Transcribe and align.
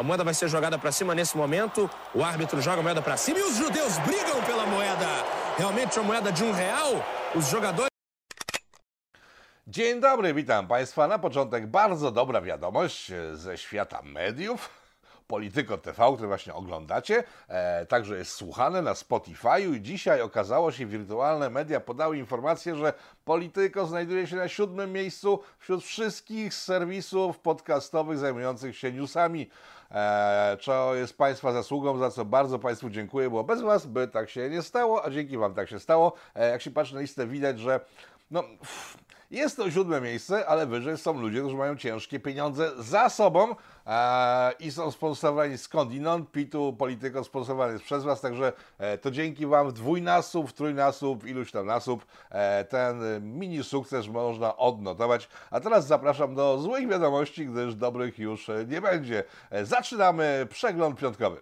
A 0.00 0.02
moeda 0.02 0.24
vai 0.24 0.32
ser 0.32 0.48
jogada 0.48 0.78
para 0.78 0.90
cima 0.90 1.14
nesse 1.14 1.36
momento. 1.36 1.90
O 2.14 2.24
árbitro 2.24 2.58
joga 2.62 2.80
a 2.80 2.82
moeda 2.82 3.02
para 3.02 3.18
cima 3.18 3.38
e 3.38 3.42
os 3.42 3.56
judeus 3.56 3.98
brigam 3.98 4.42
pela 4.46 4.64
moeda. 4.64 5.06
Realmente 5.58 5.98
uma 5.98 6.06
moeda 6.06 6.32
de 6.32 6.42
um 6.42 6.52
real. 6.52 7.04
Os 7.34 7.50
jogadores. 7.50 7.90
Dzień 9.66 10.00
dobry, 10.00 10.32
witam 10.34 10.66
Państwa. 10.66 11.06
Na 11.06 11.18
początek 11.18 11.66
bardzo 11.66 12.10
dobra 12.10 12.40
wiadomość 12.40 13.12
ze 13.32 13.58
świata 13.58 14.00
mediów. 14.02 14.79
Polityko 15.30 15.78
TV, 15.78 16.12
które 16.14 16.28
właśnie 16.28 16.54
oglądacie, 16.54 17.24
e, 17.48 17.86
także 17.86 18.18
jest 18.18 18.32
słuchane 18.32 18.82
na 18.82 18.92
Spotify'u 18.92 19.74
i 19.74 19.82
dzisiaj 19.82 20.22
okazało 20.22 20.72
się, 20.72 20.86
wirtualne 20.86 21.50
media 21.50 21.80
podały 21.80 22.18
informację, 22.18 22.76
że 22.76 22.92
Polityko 23.24 23.86
znajduje 23.86 24.26
się 24.26 24.36
na 24.36 24.48
siódmym 24.48 24.92
miejscu 24.92 25.40
wśród 25.58 25.84
wszystkich 25.84 26.54
serwisów 26.54 27.38
podcastowych 27.38 28.18
zajmujących 28.18 28.78
się 28.78 28.92
newsami. 28.92 29.50
E, 29.90 30.56
co 30.60 30.94
jest 30.94 31.18
Państwa 31.18 31.52
zasługą, 31.52 31.98
za 31.98 32.10
co 32.10 32.24
bardzo 32.24 32.58
Państwu 32.58 32.90
dziękuję, 32.90 33.30
bo 33.30 33.44
bez 33.44 33.60
Was 33.60 33.86
by 33.86 34.08
tak 34.08 34.30
się 34.30 34.50
nie 34.50 34.62
stało, 34.62 35.04
a 35.04 35.10
dzięki 35.10 35.38
Wam 35.38 35.54
tak 35.54 35.68
się 35.68 35.80
stało. 35.80 36.12
E, 36.34 36.50
jak 36.50 36.62
się 36.62 36.70
patrzy 36.70 36.94
na 36.94 37.00
listę, 37.00 37.26
widać, 37.26 37.60
że 37.60 37.80
no... 38.30 38.42
Pff, 38.42 39.09
jest 39.30 39.56
to 39.56 39.70
siódme 39.70 40.00
miejsce, 40.00 40.46
ale 40.46 40.66
wyżej 40.66 40.98
są 40.98 41.20
ludzie, 41.20 41.40
którzy 41.40 41.56
mają 41.56 41.76
ciężkie 41.76 42.20
pieniądze 42.20 42.70
za 42.78 43.08
sobą 43.08 43.54
e, 43.86 44.52
i 44.52 44.70
są 44.70 44.90
sponsorowani 44.90 45.58
skądinąd. 45.58 46.30
Pitu 46.30 46.76
Polityko 46.78 47.24
sponsorowany 47.24 47.72
jest 47.72 47.84
przez 47.84 48.04
Was, 48.04 48.20
także 48.20 48.52
e, 48.78 48.98
to 48.98 49.10
dzięki 49.10 49.46
Wam 49.46 49.68
w 49.68 49.72
dwójnasób, 49.72 50.50
w 50.50 50.52
trójnasób, 50.52 51.26
iluś 51.26 51.52
tam 51.52 51.66
nasób 51.66 52.06
e, 52.30 52.64
ten 52.64 53.00
mini 53.38 53.64
sukces 53.64 54.08
można 54.08 54.56
odnotować. 54.56 55.28
A 55.50 55.60
teraz 55.60 55.86
zapraszam 55.86 56.34
do 56.34 56.58
złych 56.58 56.88
wiadomości, 56.88 57.46
gdyż 57.46 57.74
dobrych 57.74 58.18
już 58.18 58.48
e, 58.48 58.64
nie 58.68 58.80
będzie. 58.80 59.24
E, 59.50 59.66
zaczynamy 59.66 60.46
przegląd 60.50 60.98
piątkowy. 60.98 61.40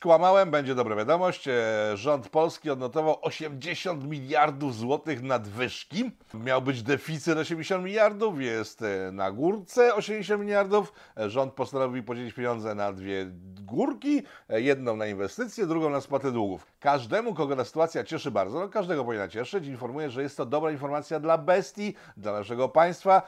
Skłamałem, 0.00 0.50
będzie 0.50 0.74
dobra 0.74 0.96
wiadomość. 0.96 1.48
E, 1.48 1.52
rząd 1.94 2.28
polski 2.28 2.70
odnotował 2.70 3.18
80 3.22 4.04
miliardów 4.04 4.76
złotych 4.76 5.22
nadwyżki. 5.22 6.10
Miał 6.34 6.62
być 6.62 6.82
deficyt 6.82 7.38
80 7.38 7.84
miliardów, 7.84 8.40
jest 8.40 8.82
e, 8.82 9.12
na 9.12 9.32
górce 9.32 9.94
80 9.94 10.40
miliardów. 10.40 10.92
E, 11.16 11.30
rząd 11.30 11.52
postanowił 11.52 12.04
podzielić 12.04 12.34
pieniądze 12.34 12.74
na 12.74 12.92
dwie 12.92 13.26
górki. 13.60 14.22
Jedną 14.48 14.96
na 14.96 15.06
inwestycje, 15.06 15.66
drugą 15.66 15.90
na 15.90 16.00
spłatę 16.00 16.32
długów. 16.32 16.66
Każdemu, 16.80 17.34
kogo 17.34 17.56
ta 17.56 17.64
sytuacja 17.64 18.04
cieszy 18.04 18.30
bardzo, 18.30 18.60
no 18.60 18.68
każdego 18.68 19.04
powinna 19.04 19.28
cieszyć, 19.28 19.66
informuję, 19.66 20.10
że 20.10 20.22
jest 20.22 20.36
to 20.36 20.46
dobra 20.46 20.70
informacja 20.70 21.20
dla 21.20 21.38
bestii, 21.38 21.94
dla 22.16 22.32
naszego 22.32 22.68
państwa, 22.68 23.22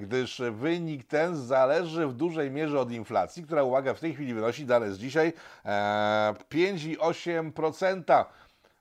gdyż 0.00 0.42
wynik 0.50 1.04
ten 1.04 1.36
zależy 1.36 2.06
w 2.06 2.12
dużej 2.12 2.50
mierze 2.50 2.80
od 2.80 2.92
inflacji, 2.92 3.42
która, 3.42 3.62
uwaga, 3.62 3.94
w 3.94 4.00
tej 4.00 4.14
chwili 4.14 4.34
wynosi, 4.34 4.66
dane 4.66 4.92
z 4.92 4.98
dzisiaj, 4.98 5.32
5,8%. 6.50 8.24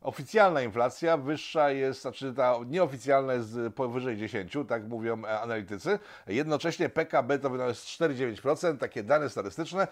Oficjalna 0.02 0.62
inflacja 0.62 1.18
wyższa 1.18 1.72
jest, 1.72 2.02
znaczy 2.02 2.34
ta 2.34 2.56
nieoficjalna 2.68 3.34
jest 3.34 3.58
powyżej 3.76 4.18
10, 4.18 4.58
tak 4.68 4.88
mówią 4.88 5.26
analitycy. 5.26 6.00
Jednocześnie 6.28 6.90
PKB 6.90 7.40
to 7.40 7.68
jest 7.68 7.86
4,9%, 7.86 8.78
takie 8.78 9.04
dane 9.04 9.30
statystyczne. 9.30 9.88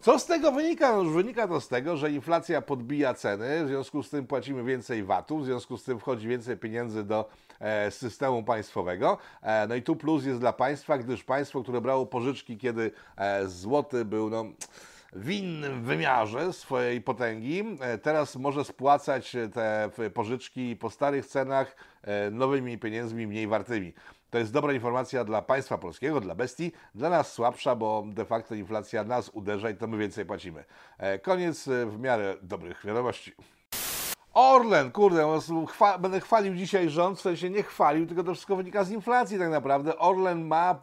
Co 0.00 0.18
z 0.18 0.26
tego 0.26 0.52
wynika? 0.52 0.96
No, 0.96 1.04
wynika 1.04 1.48
to 1.48 1.60
z 1.60 1.68
tego, 1.68 1.96
że 1.96 2.10
inflacja 2.10 2.62
podbija 2.62 3.14
ceny, 3.14 3.64
w 3.64 3.68
związku 3.68 4.02
z 4.02 4.10
tym 4.10 4.26
płacimy 4.26 4.64
więcej 4.64 5.04
VAT-u, 5.04 5.38
w 5.38 5.44
związku 5.44 5.76
z 5.76 5.84
tym 5.84 5.98
wchodzi 5.98 6.28
więcej 6.28 6.56
pieniędzy 6.56 7.04
do 7.04 7.28
e, 7.60 7.90
systemu 7.90 8.42
państwowego. 8.42 9.18
E, 9.42 9.66
no 9.66 9.74
i 9.74 9.82
tu 9.82 9.96
plus 9.96 10.24
jest 10.24 10.40
dla 10.40 10.52
państwa, 10.52 10.98
gdyż 10.98 11.24
państwo, 11.24 11.62
które 11.62 11.80
brało 11.80 12.06
pożyczki, 12.06 12.58
kiedy 12.58 12.92
e, 13.16 13.48
złoty 13.48 14.04
był 14.04 14.30
no, 14.30 14.44
w 15.12 15.30
innym 15.30 15.82
wymiarze 15.82 16.52
swojej 16.52 17.00
potęgi, 17.00 17.64
e, 17.80 17.98
teraz 17.98 18.36
może 18.36 18.64
spłacać 18.64 19.36
te 19.54 19.90
pożyczki 20.14 20.76
po 20.76 20.90
starych 20.90 21.26
cenach 21.26 21.76
e, 22.02 22.30
nowymi 22.30 22.78
pieniędzmi 22.78 23.26
mniej 23.26 23.46
wartymi. 23.46 23.92
To 24.30 24.38
jest 24.38 24.52
dobra 24.52 24.72
informacja 24.72 25.24
dla 25.24 25.42
państwa 25.42 25.78
polskiego, 25.78 26.20
dla 26.20 26.34
bestii, 26.34 26.72
dla 26.94 27.10
nas 27.10 27.32
słabsza, 27.32 27.76
bo 27.76 28.04
de 28.06 28.24
facto 28.24 28.54
inflacja 28.54 29.04
nas 29.04 29.28
uderza 29.28 29.70
i 29.70 29.76
to 29.76 29.86
my 29.86 29.98
więcej 29.98 30.26
płacimy. 30.26 30.64
E, 30.98 31.18
koniec 31.18 31.68
w 31.86 31.98
miarę 31.98 32.36
dobrych 32.42 32.86
wiadomości. 32.86 33.32
Orlen, 34.40 34.90
kurde, 34.90 35.38
chwa 35.68 35.98
będę 35.98 36.20
chwalił 36.20 36.54
dzisiaj 36.54 36.88
rząd, 36.88 37.18
w 37.18 37.20
sensie 37.20 37.50
nie 37.50 37.62
chwalił, 37.62 38.06
tylko 38.06 38.24
to 38.24 38.34
wszystko 38.34 38.56
wynika 38.56 38.84
z 38.84 38.90
inflacji 38.90 39.38
tak 39.38 39.50
naprawdę. 39.50 39.98
Orlen 39.98 40.46
ma 40.46 40.74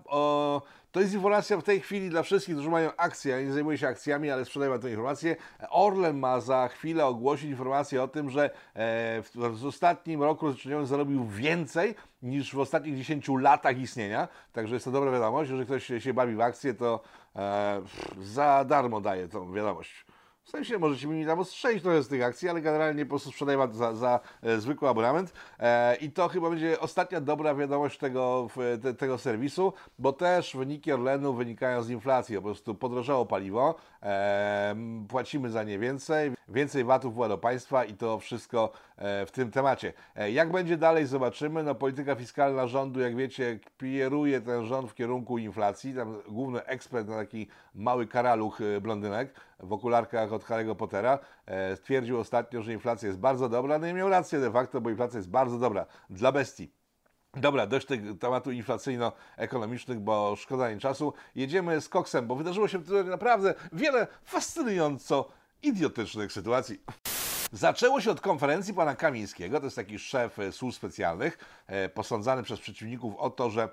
to 0.91 1.01
jest 1.01 1.13
informacja 1.13 1.57
w 1.57 1.63
tej 1.63 1.81
chwili 1.81 2.09
dla 2.09 2.23
wszystkich, 2.23 2.55
którzy 2.55 2.69
mają 2.69 2.91
akcje. 2.97 3.31
Ja 3.31 3.41
nie 3.41 3.53
zajmuję 3.53 3.77
się 3.77 3.87
akcjami, 3.87 4.31
ale 4.31 4.45
sprzedaję 4.45 4.79
tę 4.79 4.89
informację. 4.89 5.35
Orlen 5.69 6.19
ma 6.19 6.39
za 6.39 6.67
chwilę 6.67 7.05
ogłosić 7.05 7.49
informację 7.49 8.03
o 8.03 8.07
tym, 8.07 8.29
że 8.29 8.45
e, 8.45 9.21
w 9.35 9.65
ostatnim 9.65 10.23
roku 10.23 10.45
rozliczeniowym 10.45 10.85
zarobił 10.85 11.25
więcej 11.25 11.95
niż 12.21 12.55
w 12.55 12.59
ostatnich 12.59 12.97
10 12.97 13.27
latach 13.39 13.79
istnienia. 13.79 14.27
Także 14.53 14.75
jest 14.75 14.85
to 14.85 14.91
dobra 14.91 15.11
wiadomość. 15.11 15.49
Jeżeli 15.49 15.65
ktoś 15.65 16.03
się 16.03 16.13
bawi 16.13 16.35
w 16.35 16.41
akcje, 16.41 16.73
to 16.73 16.99
e, 17.35 17.81
za 18.21 18.65
darmo 18.65 19.01
daje 19.01 19.27
tą 19.27 19.53
wiadomość. 19.53 20.05
W 20.47 20.49
sensie 20.49 20.79
możecie 20.79 21.07
mi 21.07 21.25
tam 21.25 21.39
ostrzelić 21.39 21.83
trochę 21.83 22.03
z 22.03 22.07
tych 22.07 22.23
akcji, 22.23 22.49
ale 22.49 22.61
generalnie 22.61 23.05
po 23.05 23.09
prostu 23.09 23.31
sprzedaję 23.31 23.57
wam 23.57 23.73
za, 23.73 23.95
za 23.95 24.19
e, 24.43 24.57
zwykły 24.57 24.89
abonament. 24.89 25.33
E, 25.59 25.95
I 25.95 26.11
to 26.11 26.27
chyba 26.27 26.49
będzie 26.49 26.79
ostatnia 26.79 27.21
dobra 27.21 27.55
wiadomość 27.55 27.97
tego, 27.97 28.47
te, 28.81 28.93
tego 28.93 29.17
serwisu, 29.17 29.73
bo 29.99 30.13
też 30.13 30.55
wyniki 30.55 30.91
Orlenu 30.91 31.33
wynikają 31.33 31.83
z 31.83 31.89
inflacji. 31.89 32.35
Po 32.35 32.41
prostu 32.41 32.75
podrożało 32.75 33.25
paliwo, 33.25 33.75
e, 34.03 34.75
płacimy 35.07 35.49
za 35.49 35.63
nie 35.63 35.79
więcej, 35.79 36.31
więcej 36.49 36.83
VAT-ów 36.83 37.15
do 37.27 37.37
państwa 37.37 37.85
i 37.85 37.93
to 37.93 38.19
wszystko 38.19 38.71
e, 38.97 39.25
w 39.25 39.31
tym 39.31 39.51
temacie. 39.51 39.93
E, 40.15 40.31
jak 40.31 40.51
będzie 40.51 40.77
dalej, 40.77 41.05
zobaczymy. 41.05 41.63
No, 41.63 41.75
polityka 41.75 42.15
fiskalna 42.15 42.67
rządu, 42.67 42.99
jak 42.99 43.15
wiecie, 43.15 43.59
kieruje 43.77 44.41
ten 44.41 44.65
rząd 44.65 44.91
w 44.91 44.95
kierunku 44.95 45.37
inflacji. 45.37 45.93
Tam 45.93 46.21
główny 46.27 46.65
ekspert 46.65 47.07
na 47.07 47.15
taki 47.15 47.47
mały 47.75 48.07
karaluch 48.07 48.61
e, 48.61 48.81
blondynek 48.81 49.33
w 49.59 49.73
okularkach 49.73 50.33
od 50.33 50.45
Harry'ego 50.45 50.75
Pottera, 50.75 51.19
e, 51.45 51.75
stwierdził 51.75 52.19
ostatnio, 52.19 52.61
że 52.61 52.73
inflacja 52.73 53.07
jest 53.07 53.19
bardzo 53.19 53.49
dobra, 53.49 53.79
no 53.79 53.87
i 53.87 53.93
miał 53.93 54.09
rację 54.09 54.39
de 54.39 54.51
facto, 54.51 54.81
bo 54.81 54.89
inflacja 54.89 55.17
jest 55.17 55.29
bardzo 55.29 55.59
dobra 55.59 55.85
dla 56.09 56.31
bestii. 56.31 56.71
Dobra, 57.33 57.67
dość 57.67 57.87
tych 57.87 58.19
tematów 58.19 58.53
inflacyjno-ekonomicznych, 58.53 59.99
bo 59.99 60.35
szkoda 60.35 60.71
nie 60.71 60.79
czasu. 60.79 61.13
Jedziemy 61.35 61.81
z 61.81 61.89
koksem, 61.89 62.27
bo 62.27 62.35
wydarzyło 62.35 62.67
się 62.67 62.83
tutaj 62.83 63.05
naprawdę 63.05 63.53
wiele 63.71 64.07
fascynująco 64.23 65.29
idiotycznych 65.61 66.31
sytuacji. 66.31 66.81
Zaczęło 67.51 68.01
się 68.01 68.11
od 68.11 68.21
konferencji 68.21 68.73
pana 68.73 68.95
Kamińskiego, 68.95 69.59
to 69.59 69.65
jest 69.65 69.75
taki 69.75 69.99
szef 69.99 70.39
e, 70.39 70.51
służb 70.51 70.77
specjalnych, 70.77 71.37
e, 71.67 71.89
posądzany 71.89 72.43
przez 72.43 72.59
przeciwników 72.59 73.15
o 73.15 73.29
to, 73.29 73.49
że 73.49 73.69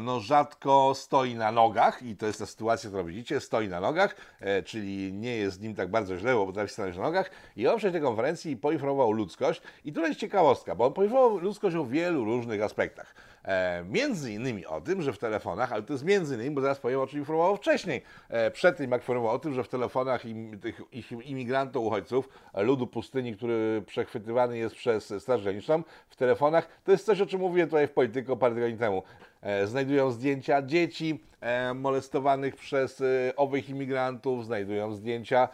no 0.00 0.20
rzadko 0.20 0.92
stoi 0.94 1.34
na 1.34 1.52
nogach 1.52 2.02
i 2.02 2.16
to 2.16 2.26
jest 2.26 2.38
ta 2.38 2.46
sytuacja, 2.46 2.90
którą 2.90 3.04
widzicie, 3.04 3.40
stoi 3.40 3.68
na 3.68 3.80
nogach, 3.80 4.16
e, 4.40 4.62
czyli 4.62 5.12
nie 5.12 5.36
jest 5.36 5.56
z 5.56 5.60
nim 5.60 5.74
tak 5.74 5.90
bardzo 5.90 6.18
źle, 6.18 6.34
bo 6.34 6.46
potrafi 6.46 6.72
stanąć 6.72 6.96
na 6.96 7.02
nogach 7.02 7.30
i 7.56 7.66
on 7.66 7.78
przed 7.78 7.92
tej 7.92 8.02
konferencji 8.02 8.56
poinformował 8.56 9.12
ludzkość 9.12 9.62
i 9.84 9.92
tutaj 9.92 10.10
jest 10.10 10.20
ciekawostka, 10.20 10.74
bo 10.74 10.86
on 10.86 10.92
poinformował 10.92 11.38
ludzkość 11.38 11.76
o 11.76 11.84
wielu 11.84 12.24
różnych 12.24 12.62
aspektach. 12.62 13.14
E, 13.48 13.84
między 13.84 14.32
innymi 14.32 14.66
o 14.66 14.80
tym, 14.80 15.02
że 15.02 15.12
w 15.12 15.18
telefonach, 15.18 15.72
ale 15.72 15.82
to 15.82 15.92
jest 15.92 16.04
między 16.04 16.34
innymi, 16.34 16.50
bo 16.50 16.60
zaraz 16.60 16.78
powiem 16.78 17.00
o 17.00 17.06
czym 17.06 17.18
informował 17.18 17.56
wcześniej, 17.56 18.02
e, 18.28 18.50
przed 18.50 18.76
tym 18.76 18.90
jak 18.90 19.00
informował 19.00 19.34
o 19.34 19.38
tym, 19.38 19.54
że 19.54 19.64
w 19.64 19.68
telefonach 19.68 20.24
im, 20.24 20.60
tych 20.60 20.80
imigrantów, 21.24 21.86
uchodźców, 21.86 22.28
ludu 22.54 22.86
pustyni, 22.86 23.36
który 23.36 23.82
przechwytywany 23.86 24.58
jest 24.58 24.74
przez 24.74 25.14
Straż 25.18 25.42
Graniczną, 25.42 25.82
w 26.08 26.16
telefonach, 26.16 26.68
to 26.84 26.92
jest 26.92 27.06
coś, 27.06 27.20
o 27.20 27.26
czym 27.26 27.40
mówiłem 27.40 27.68
tutaj 27.68 27.86
w 27.86 27.90
Polityko 27.90 28.36
parę 28.36 28.54
tygodni 28.54 28.78
temu. 28.78 29.02
E, 29.42 29.66
znajdują 29.66 30.10
zdjęcia 30.10 30.62
dzieci 30.62 31.20
e, 31.40 31.74
molestowanych 31.74 32.56
przez 32.56 33.00
e, 33.00 33.36
owych 33.36 33.70
imigrantów, 33.70 34.44
znajdują 34.44 34.94
zdjęcia, 34.94 35.48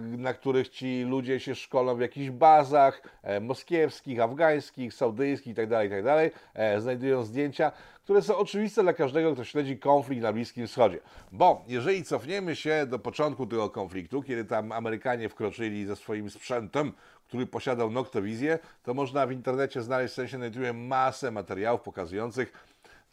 na 0.00 0.34
których 0.34 0.68
ci 0.68 1.02
ludzie 1.02 1.40
się 1.40 1.54
szkolą 1.54 1.96
w 1.96 2.00
jakichś 2.00 2.30
bazach 2.30 3.02
moskiewskich, 3.40 4.20
afgańskich, 4.20 4.94
saudyjskich 4.94 5.48
itd., 5.48 5.76
tak 5.76 5.84
itd. 5.84 6.30
Tak 6.54 6.82
znajdują 6.82 7.24
zdjęcia, 7.24 7.72
które 8.04 8.22
są 8.22 8.36
oczywiste 8.36 8.82
dla 8.82 8.92
każdego, 8.92 9.32
kto 9.32 9.44
śledzi 9.44 9.78
konflikt 9.78 10.22
na 10.22 10.32
Bliskim 10.32 10.66
Wschodzie. 10.66 10.98
Bo 11.32 11.64
jeżeli 11.68 12.04
cofniemy 12.04 12.56
się 12.56 12.86
do 12.86 12.98
początku 12.98 13.46
tego 13.46 13.70
konfliktu, 13.70 14.22
kiedy 14.22 14.44
tam 14.44 14.72
Amerykanie 14.72 15.28
wkroczyli 15.28 15.86
ze 15.86 15.96
swoim 15.96 16.30
sprzętem, 16.30 16.92
który 17.28 17.46
posiadał 17.46 17.90
noktowizję, 17.90 18.58
to 18.82 18.94
można 18.94 19.26
w 19.26 19.32
internecie 19.32 19.82
znaleźć, 19.82 20.12
w 20.12 20.16
sensie 20.16 20.38
na 20.38 20.72
masę 20.72 21.30
materiałów 21.30 21.80
pokazujących, 21.80 22.52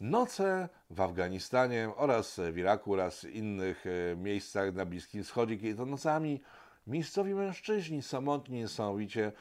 Noce 0.00 0.68
w 0.90 1.00
Afganistanie 1.00 1.90
oraz 1.96 2.40
w 2.52 2.58
Iraku 2.58 2.92
oraz 2.92 3.24
innych 3.24 3.84
e, 3.86 4.16
miejscach 4.16 4.74
na 4.74 4.86
Bliskim 4.86 5.24
Wschodzie, 5.24 5.56
kiedy 5.56 5.74
to 5.74 5.86
nocami 5.86 6.40
miejscowi 6.86 7.34
mężczyźni 7.34 8.02
samotni 8.02 8.58
niesamowicie 8.58 9.32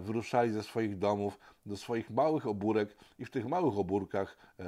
wyruszali 0.00 0.50
ze 0.52 0.62
swoich 0.62 0.98
domów 0.98 1.38
do 1.66 1.76
swoich 1.76 2.10
małych 2.10 2.46
obórek 2.46 2.88
i 3.18 3.24
w 3.24 3.30
tych 3.30 3.46
małych 3.48 3.78
obórkach 3.78 4.36
e, 4.60 4.64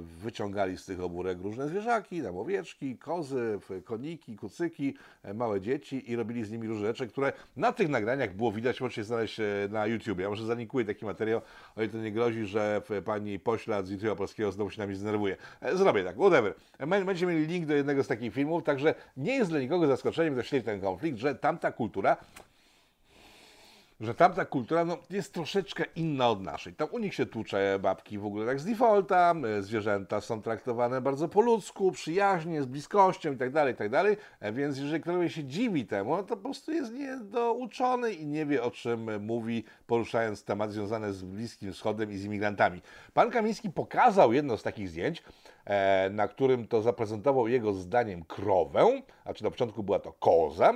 wyciągali 0.00 0.78
z 0.78 0.84
tych 0.84 1.00
obórek 1.00 1.38
różne 1.42 1.68
zwierzaki, 1.68 2.22
tam 2.22 2.36
owieczki, 2.38 2.98
kozy, 2.98 3.58
koniki, 3.84 4.36
kucyki, 4.36 4.94
e, 5.22 5.34
małe 5.34 5.60
dzieci 5.60 6.10
i 6.10 6.16
robili 6.16 6.44
z 6.44 6.50
nimi 6.50 6.68
różne 6.68 6.86
rzeczy, 6.86 7.08
które 7.08 7.32
na 7.56 7.72
tych 7.72 7.88
nagraniach 7.88 8.34
było 8.34 8.52
widać, 8.52 8.80
możecie 8.80 9.04
znaleźć 9.04 9.40
e, 9.40 9.44
na 9.70 9.86
YouTube. 9.86 10.18
Ja 10.18 10.28
może 10.28 10.46
zalinkuję 10.46 10.86
taki 10.86 11.04
materiał, 11.04 11.40
o 11.76 11.82
ile 11.82 11.90
to 11.92 11.98
nie 11.98 12.12
grozi, 12.12 12.44
że 12.46 12.82
pani 13.04 13.38
poślad 13.38 13.86
z 13.86 13.92
YouTube'a 13.92 14.16
polskiego 14.16 14.52
znowu 14.52 14.70
się 14.70 14.78
nami 14.80 14.94
zdenerwuje. 14.94 15.36
E, 15.60 15.76
Zrobię 15.76 16.04
tak, 16.04 16.16
whatever. 16.16 16.54
E, 16.78 16.86
Bę- 16.86 17.04
Będziecie 17.04 17.26
mieli 17.26 17.46
link 17.46 17.66
do 17.66 17.74
jednego 17.74 18.04
z 18.04 18.08
takich 18.08 18.34
filmów, 18.34 18.62
także 18.64 18.94
nie 19.16 19.34
jest 19.34 19.50
dla 19.50 19.60
nikogo 19.60 19.86
zaskoczeniem, 19.86 20.42
śledzi 20.42 20.64
ten 20.64 20.80
konflikt, 20.80 21.18
że 21.18 21.34
tamta 21.34 21.72
kultura 21.72 22.16
że 24.00 24.14
tamta 24.14 24.44
kultura 24.44 24.84
no, 24.84 24.98
jest 25.10 25.34
troszeczkę 25.34 25.84
inna 25.96 26.28
od 26.28 26.42
naszej. 26.42 26.74
Tam 26.74 26.88
u 26.92 26.98
nich 26.98 27.14
się 27.14 27.26
tłucze 27.26 27.78
babki 27.82 28.18
w 28.18 28.26
ogóle 28.26 28.46
tak 28.46 28.60
z 28.60 28.64
defaulta, 28.64 29.34
zwierzęta 29.60 30.20
są 30.20 30.42
traktowane 30.42 31.00
bardzo 31.00 31.28
po 31.28 31.40
ludzku, 31.40 31.92
przyjaźnie, 31.92 32.62
z 32.62 32.66
bliskością 32.66 33.30
itd., 33.30 33.66
itd. 33.68 34.16
E, 34.40 34.52
Więc 34.52 34.78
jeżeli 34.78 35.02
ktoś 35.02 35.34
się 35.34 35.44
dziwi 35.44 35.86
temu, 35.86 36.16
to 36.16 36.36
po 36.36 36.36
prostu 36.36 36.72
jest 36.72 36.92
niedouczony 36.92 38.12
i 38.12 38.26
nie 38.26 38.46
wie 38.46 38.62
o 38.62 38.70
czym 38.70 39.24
mówi, 39.24 39.64
poruszając 39.86 40.44
tematy 40.44 40.72
związane 40.72 41.12
z 41.12 41.22
Bliskim 41.22 41.72
Wschodem 41.72 42.12
i 42.12 42.16
z 42.16 42.24
imigrantami. 42.24 42.82
Pan 43.14 43.30
Kamiński 43.30 43.70
pokazał 43.70 44.32
jedno 44.32 44.56
z 44.56 44.62
takich 44.62 44.88
zdjęć, 44.88 45.22
e, 45.64 46.10
na 46.10 46.28
którym 46.28 46.68
to 46.68 46.82
zaprezentował 46.82 47.48
jego 47.48 47.72
zdaniem 47.72 48.24
krowę, 48.24 49.02
a 49.24 49.34
czy 49.34 49.44
na 49.44 49.50
początku 49.50 49.82
była 49.82 49.98
to 49.98 50.12
koza, 50.12 50.72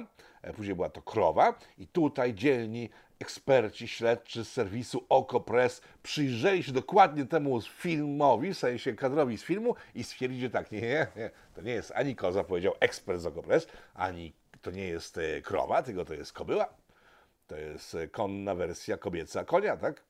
później 0.52 0.74
była 0.74 0.88
to 0.88 1.02
krowa 1.02 1.54
i 1.78 1.86
tutaj 1.86 2.34
dzielni 2.34 2.90
eksperci 3.20 3.88
śledczy 3.88 4.44
z 4.44 4.52
serwisu 4.52 5.04
OkoPress 5.08 5.80
przyjrzeli 6.02 6.62
się 6.62 6.72
dokładnie 6.72 7.24
temu 7.24 7.60
filmowi, 7.60 8.54
w 8.54 8.58
sensie 8.58 8.92
kadrowi 8.92 9.38
z 9.38 9.42
filmu 9.42 9.74
i 9.94 10.04
stwierdzili, 10.04 10.42
że 10.42 10.50
tak, 10.50 10.72
nie, 10.72 10.80
nie, 10.80 11.06
nie, 11.16 11.30
to 11.54 11.62
nie 11.62 11.72
jest 11.72 11.92
ani 11.94 12.16
koza, 12.16 12.44
powiedział 12.44 12.74
ekspert 12.80 13.20
z 13.20 13.26
OkoPress, 13.26 13.66
ani 13.94 14.32
to 14.62 14.70
nie 14.70 14.88
jest 14.88 15.18
e, 15.18 15.40
krowa, 15.40 15.82
tylko 15.82 16.04
to 16.04 16.14
jest 16.14 16.32
kobyła. 16.32 16.74
To 17.46 17.56
jest 17.56 17.94
e, 17.94 18.08
konna 18.08 18.54
wersja 18.54 18.96
kobieca 18.96 19.44
konia, 19.44 19.76
tak? 19.76 20.02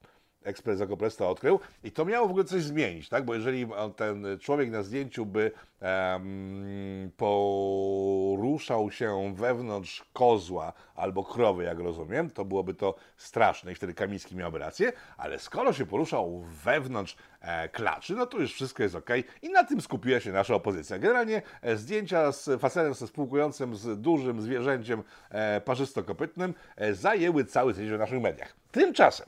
Ekspres 0.45 0.81
Okopres 0.81 1.17
to 1.17 1.31
odkrył 1.31 1.61
i 1.85 1.93
to 1.93 2.05
miało 2.05 2.27
w 2.27 2.31
ogóle 2.31 2.45
coś 2.45 2.63
zmienić, 2.63 3.09
tak? 3.09 3.25
Bo 3.25 3.35
jeżeli 3.35 3.65
on, 3.65 3.95
ten 3.95 4.27
człowiek 4.41 4.71
na 4.71 4.83
zdjęciu 4.83 5.27
by 5.27 5.51
em, 5.81 7.11
poruszał 7.17 8.91
się 8.91 9.35
wewnątrz 9.35 10.05
kozła 10.13 10.73
albo 10.95 11.25
krowy, 11.25 11.65
jak 11.65 11.79
rozumiem, 11.79 12.31
to 12.31 12.45
byłoby 12.45 12.75
to 12.75 12.95
straszne 13.17 13.73
i 13.73 13.75
wtedy 13.75 13.95
Kamiński 13.95 14.37
miałby 14.37 14.59
rację, 14.59 14.93
ale 15.17 15.39
skoro 15.39 15.73
się 15.73 15.87
poruszał 15.87 16.45
wewnątrz 16.65 17.17
e, 17.41 17.69
klaczy, 17.69 18.15
no 18.15 18.27
to 18.27 18.39
już 18.39 18.55
wszystko 18.55 18.83
jest 18.83 18.95
ok 18.95 19.11
i 19.43 19.49
na 19.49 19.65
tym 19.65 19.81
skupiła 19.81 20.21
się 20.21 20.33
nasza 20.33 20.55
opozycja. 20.55 20.99
Generalnie 20.99 21.43
e, 21.63 21.77
zdjęcia 21.77 22.33
z 22.33 22.61
facetem 22.61 22.95
ze 22.95 23.07
spółkującym 23.07 23.77
z 23.77 24.01
dużym 24.01 24.43
zwierzęciem 24.43 25.03
e, 25.31 25.61
parzystokopytnym 25.61 26.55
e, 26.77 26.95
zajęły 26.95 27.45
cały 27.45 27.75
tydzień 27.75 27.97
w 27.97 27.99
naszych 27.99 28.21
mediach. 28.21 28.57
Tymczasem 28.73 29.27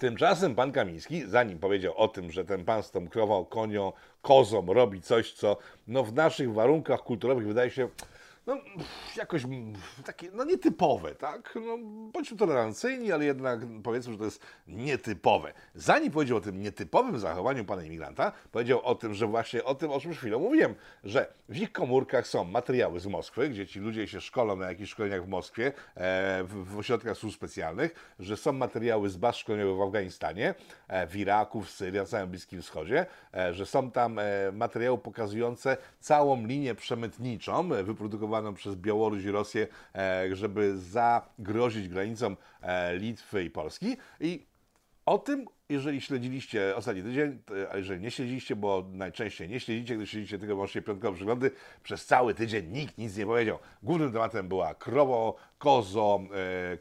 Tymczasem 0.00 0.54
pan 0.54 0.72
Kamiński, 0.72 1.22
zanim 1.26 1.58
powiedział 1.58 1.94
o 1.96 2.08
tym, 2.08 2.32
że 2.32 2.44
ten 2.44 2.64
pan 2.64 2.82
z 2.82 2.90
tą 2.90 3.08
krową, 3.08 3.44
konią, 3.44 3.92
kozą 4.22 4.66
robi 4.66 5.00
coś, 5.00 5.32
co 5.32 5.56
no, 5.88 6.04
w 6.04 6.12
naszych 6.12 6.52
warunkach 6.52 7.00
kulturowych 7.02 7.46
wydaje 7.46 7.70
się 7.70 7.88
no, 8.46 8.58
jakoś 9.16 9.42
takie 10.04 10.30
no, 10.32 10.44
nietypowe, 10.44 11.14
tak? 11.14 11.58
No, 11.66 11.78
bądźmy 12.12 12.36
tolerancyjni, 12.36 13.12
ale 13.12 13.24
jednak 13.24 13.60
powiedzmy, 13.82 14.12
że 14.12 14.18
to 14.18 14.24
jest 14.24 14.42
nietypowe. 14.68 15.52
Zanim 15.74 16.12
powiedział 16.12 16.36
o 16.36 16.40
tym 16.40 16.62
nietypowym 16.62 17.18
zachowaniu 17.18 17.64
pana 17.64 17.84
imigranta, 17.84 18.32
powiedział 18.52 18.80
o 18.84 18.94
tym, 18.94 19.14
że 19.14 19.26
właśnie 19.26 19.64
o 19.64 19.74
tym, 19.74 19.90
o 19.90 20.00
czym 20.00 20.14
chwilą 20.14 20.38
mówiłem, 20.38 20.74
że 21.04 21.32
w 21.48 21.56
ich 21.56 21.72
komórkach 21.72 22.26
są 22.26 22.44
materiały 22.44 23.00
z 23.00 23.06
Moskwy, 23.06 23.48
gdzie 23.48 23.66
ci 23.66 23.80
ludzie 23.80 24.08
się 24.08 24.20
szkolą 24.20 24.56
na 24.56 24.68
jakichś 24.68 24.90
szkoleniach 24.90 25.24
w 25.24 25.28
Moskwie, 25.28 25.72
e, 25.94 26.44
w, 26.44 26.78
ośrodkach 26.78 27.16
służb 27.16 27.36
specjalnych, 27.36 28.14
że 28.18 28.36
są 28.36 28.52
materiały 28.52 29.08
z 29.08 29.16
baz 29.16 29.36
szkoleniowych 29.36 29.78
w 29.78 29.82
Afganistanie, 29.82 30.54
e, 30.88 31.06
w 31.06 31.16
Iraku, 31.16 31.60
w 31.60 31.70
Syrii, 31.70 32.00
na 32.00 32.06
całym 32.06 32.30
Bliskim 32.30 32.62
Wschodzie, 32.62 33.06
e, 33.34 33.54
że 33.54 33.66
są 33.66 33.90
tam 33.90 34.20
materiały 34.52 34.98
pokazujące 34.98 35.76
całą 36.00 36.46
linię 36.46 36.74
przemytniczą 36.74 37.74
e, 37.74 37.84
przez 38.54 38.74
Białoruś 38.74 39.24
i 39.24 39.30
Rosję, 39.30 39.66
e, 39.94 40.36
żeby 40.36 40.78
zagrozić 40.78 41.88
granicom 41.88 42.36
e, 42.62 42.96
Litwy 42.96 43.44
i 43.44 43.50
Polski. 43.50 43.96
I 44.20 44.46
o 45.06 45.18
tym, 45.18 45.44
jeżeli 45.68 46.00
śledziliście 46.00 46.76
ostatni 46.76 47.02
tydzień, 47.02 47.38
to- 47.46 47.54
a 47.72 47.76
jeżeli 47.76 48.00
nie 48.00 48.10
śledziliście, 48.10 48.56
bo 48.56 48.84
najczęściej 48.92 49.48
nie 49.48 49.60
śledzicie, 49.60 49.96
gdy 49.96 50.06
śledzicie 50.06 50.38
tylko 50.38 50.54
wyłącznie 50.54 50.82
piątkowe 50.82 51.16
przeglądy, 51.16 51.50
przez 51.82 52.06
cały 52.06 52.34
tydzień 52.34 52.66
nikt 52.66 52.98
nic 52.98 53.16
nie 53.16 53.26
powiedział. 53.26 53.58
Głównym 53.82 54.12
tematem 54.12 54.48
była 54.48 54.74
krowo, 54.74 55.36
kozo, 55.58 56.20
e, 56.72 56.76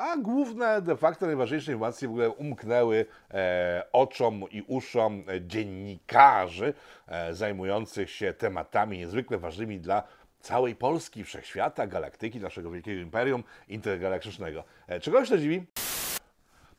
a 0.00 0.16
główne, 0.16 0.82
de 0.82 0.96
facto 0.96 1.26
najważniejsze 1.26 1.72
informacje 1.72 2.08
w 2.08 2.10
ogóle 2.10 2.30
umknęły 2.30 3.06
e, 3.30 3.82
oczom 3.92 4.44
i 4.50 4.62
uszom 4.62 5.24
dziennikarzy 5.40 6.74
e, 7.06 7.34
zajmujących 7.34 8.10
się 8.10 8.32
tematami 8.32 8.98
niezwykle 8.98 9.38
ważnymi 9.38 9.80
dla 9.80 10.02
całej 10.40 10.76
Polski, 10.76 11.24
wszechświata, 11.24 11.86
galaktyki, 11.86 12.40
naszego 12.40 12.70
wielkiego 12.70 13.00
imperium 13.00 13.44
intergalaktycznego. 13.68 14.64
E, 14.88 15.00
czego 15.00 15.24
się 15.24 15.30
to 15.30 15.38
dziwi? 15.38 15.66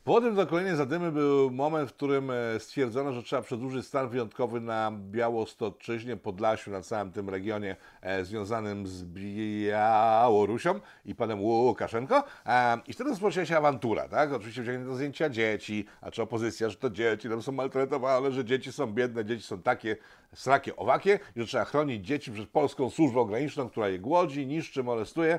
Powodem 0.04 0.34
do 0.34 0.46
kolejnej 0.46 0.76
zadymy 0.76 1.12
był 1.12 1.50
moment, 1.50 1.90
w 1.90 1.92
którym 1.92 2.30
e, 2.30 2.60
stwierdzono, 2.60 3.12
że 3.12 3.22
trzeba 3.22 3.42
przedłużyć 3.42 3.86
stan 3.86 4.08
wyjątkowy 4.08 4.60
na 4.60 4.92
Białostoczyźnie, 4.92 6.16
Podlasiu, 6.16 6.70
na 6.70 6.82
całym 6.82 7.12
tym 7.12 7.30
regionie 7.30 7.76
e, 8.00 8.24
związanym 8.24 8.86
z 8.86 9.04
Białorusią 9.04 10.80
i 11.04 11.14
panem 11.14 11.40
Łukaszenko. 11.40 12.24
E, 12.46 12.78
I 12.86 12.92
wtedy 12.92 13.10
rozpoczęła 13.10 13.46
się 13.46 13.56
awantura, 13.56 14.08
tak? 14.08 14.32
Oczywiście 14.32 14.62
wzięto 14.62 14.94
zdjęcia 14.94 15.28
dzieci, 15.28 15.86
a 16.00 16.10
czy 16.10 16.22
opozycja, 16.22 16.68
że 16.68 16.76
to 16.76 16.90
dzieci 16.90 17.28
tam 17.28 17.42
są 17.42 17.52
maltretowane, 17.52 18.32
że 18.32 18.44
dzieci 18.44 18.72
są 18.72 18.86
biedne, 18.86 19.24
dzieci 19.24 19.42
są 19.42 19.62
takie, 19.62 19.96
srakie, 20.34 20.76
owakie, 20.76 21.18
i 21.36 21.40
że 21.40 21.46
trzeba 21.46 21.64
chronić 21.64 22.06
dzieci 22.06 22.32
przed 22.32 22.48
polską 22.48 22.90
służbą 22.90 23.24
graniczną, 23.24 23.68
która 23.68 23.88
je 23.88 23.98
głodzi, 23.98 24.46
niszczy, 24.46 24.82
molestuje. 24.82 25.38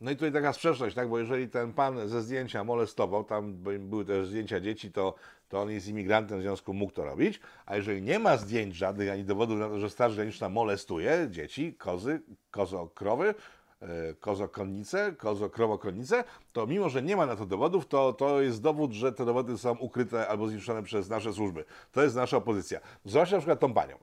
No 0.00 0.10
i 0.10 0.14
tutaj 0.14 0.32
taka 0.32 0.52
sprzeczność, 0.52 0.96
tak? 0.96 1.08
Bo 1.08 1.18
jeżeli 1.18 1.48
ten 1.48 1.72
pan 1.72 2.08
ze 2.08 2.22
zdjęcia 2.22 2.64
molestował, 2.64 3.24
tam 3.24 3.54
by- 3.54 3.78
były 3.78 4.04
też 4.04 4.28
zdjęcia 4.28 4.60
dzieci, 4.60 4.92
to, 4.92 5.14
to 5.48 5.60
on 5.60 5.70
jest 5.70 5.88
imigrantem, 5.88 6.38
w 6.38 6.42
związku 6.42 6.74
mógł 6.74 6.92
to 6.92 7.04
robić. 7.04 7.40
A 7.66 7.76
jeżeli 7.76 8.02
nie 8.02 8.18
ma 8.18 8.36
zdjęć 8.36 8.74
żadnych 8.74 9.10
ani 9.10 9.24
dowodów 9.24 9.58
na 9.58 9.68
to, 9.68 9.78
że 9.78 9.90
Straż 9.90 10.14
Graniczna 10.14 10.48
molestuje 10.48 11.28
dzieci, 11.30 11.74
kozy, 11.74 12.22
kozo 12.50 12.86
krowy, 12.94 13.34
e, 13.80 14.14
kozo 14.14 14.48
konnice, 14.48 15.12
kozo 15.18 15.50
krowo 15.50 15.78
konnice, 15.78 16.24
to 16.52 16.66
mimo, 16.66 16.88
że 16.88 17.02
nie 17.02 17.16
ma 17.16 17.26
na 17.26 17.36
to 17.36 17.46
dowodów, 17.46 17.86
to, 17.86 18.12
to 18.12 18.40
jest 18.42 18.62
dowód, 18.62 18.92
że 18.92 19.12
te 19.12 19.24
dowody 19.24 19.58
są 19.58 19.72
ukryte 19.78 20.28
albo 20.28 20.48
zniszczone 20.48 20.82
przez 20.82 21.08
nasze 21.08 21.32
służby. 21.32 21.64
To 21.92 22.02
jest 22.02 22.16
nasza 22.16 22.36
opozycja. 22.36 22.80
Zobaczcie 23.04 23.34
na 23.34 23.40
przykład 23.40 23.60
tą 23.60 23.74
panią. 23.74 23.96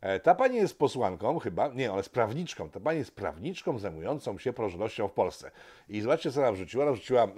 E, 0.00 0.20
Ta 0.20 0.34
pani 0.34 0.56
jest 0.56 0.78
posłanką 0.78 1.38
chyba, 1.38 1.68
nie, 1.68 1.90
ona 1.90 1.96
jest 1.96 2.10
prawniczką. 2.10 2.70
Ta 2.70 2.80
pani 2.80 2.98
jest 2.98 3.14
prawniczką 3.14 3.78
zajmującą 3.78 4.38
się 4.38 4.52
prożnością 4.52 5.08
w 5.08 5.12
Polsce. 5.12 5.50
I 5.88 6.00
zobaczcie, 6.00 6.32
co 6.32 6.40
ona 6.40 6.52
wrzuciła. 6.52 6.84
Ona 6.84 6.92
wrzuciła 6.92 7.28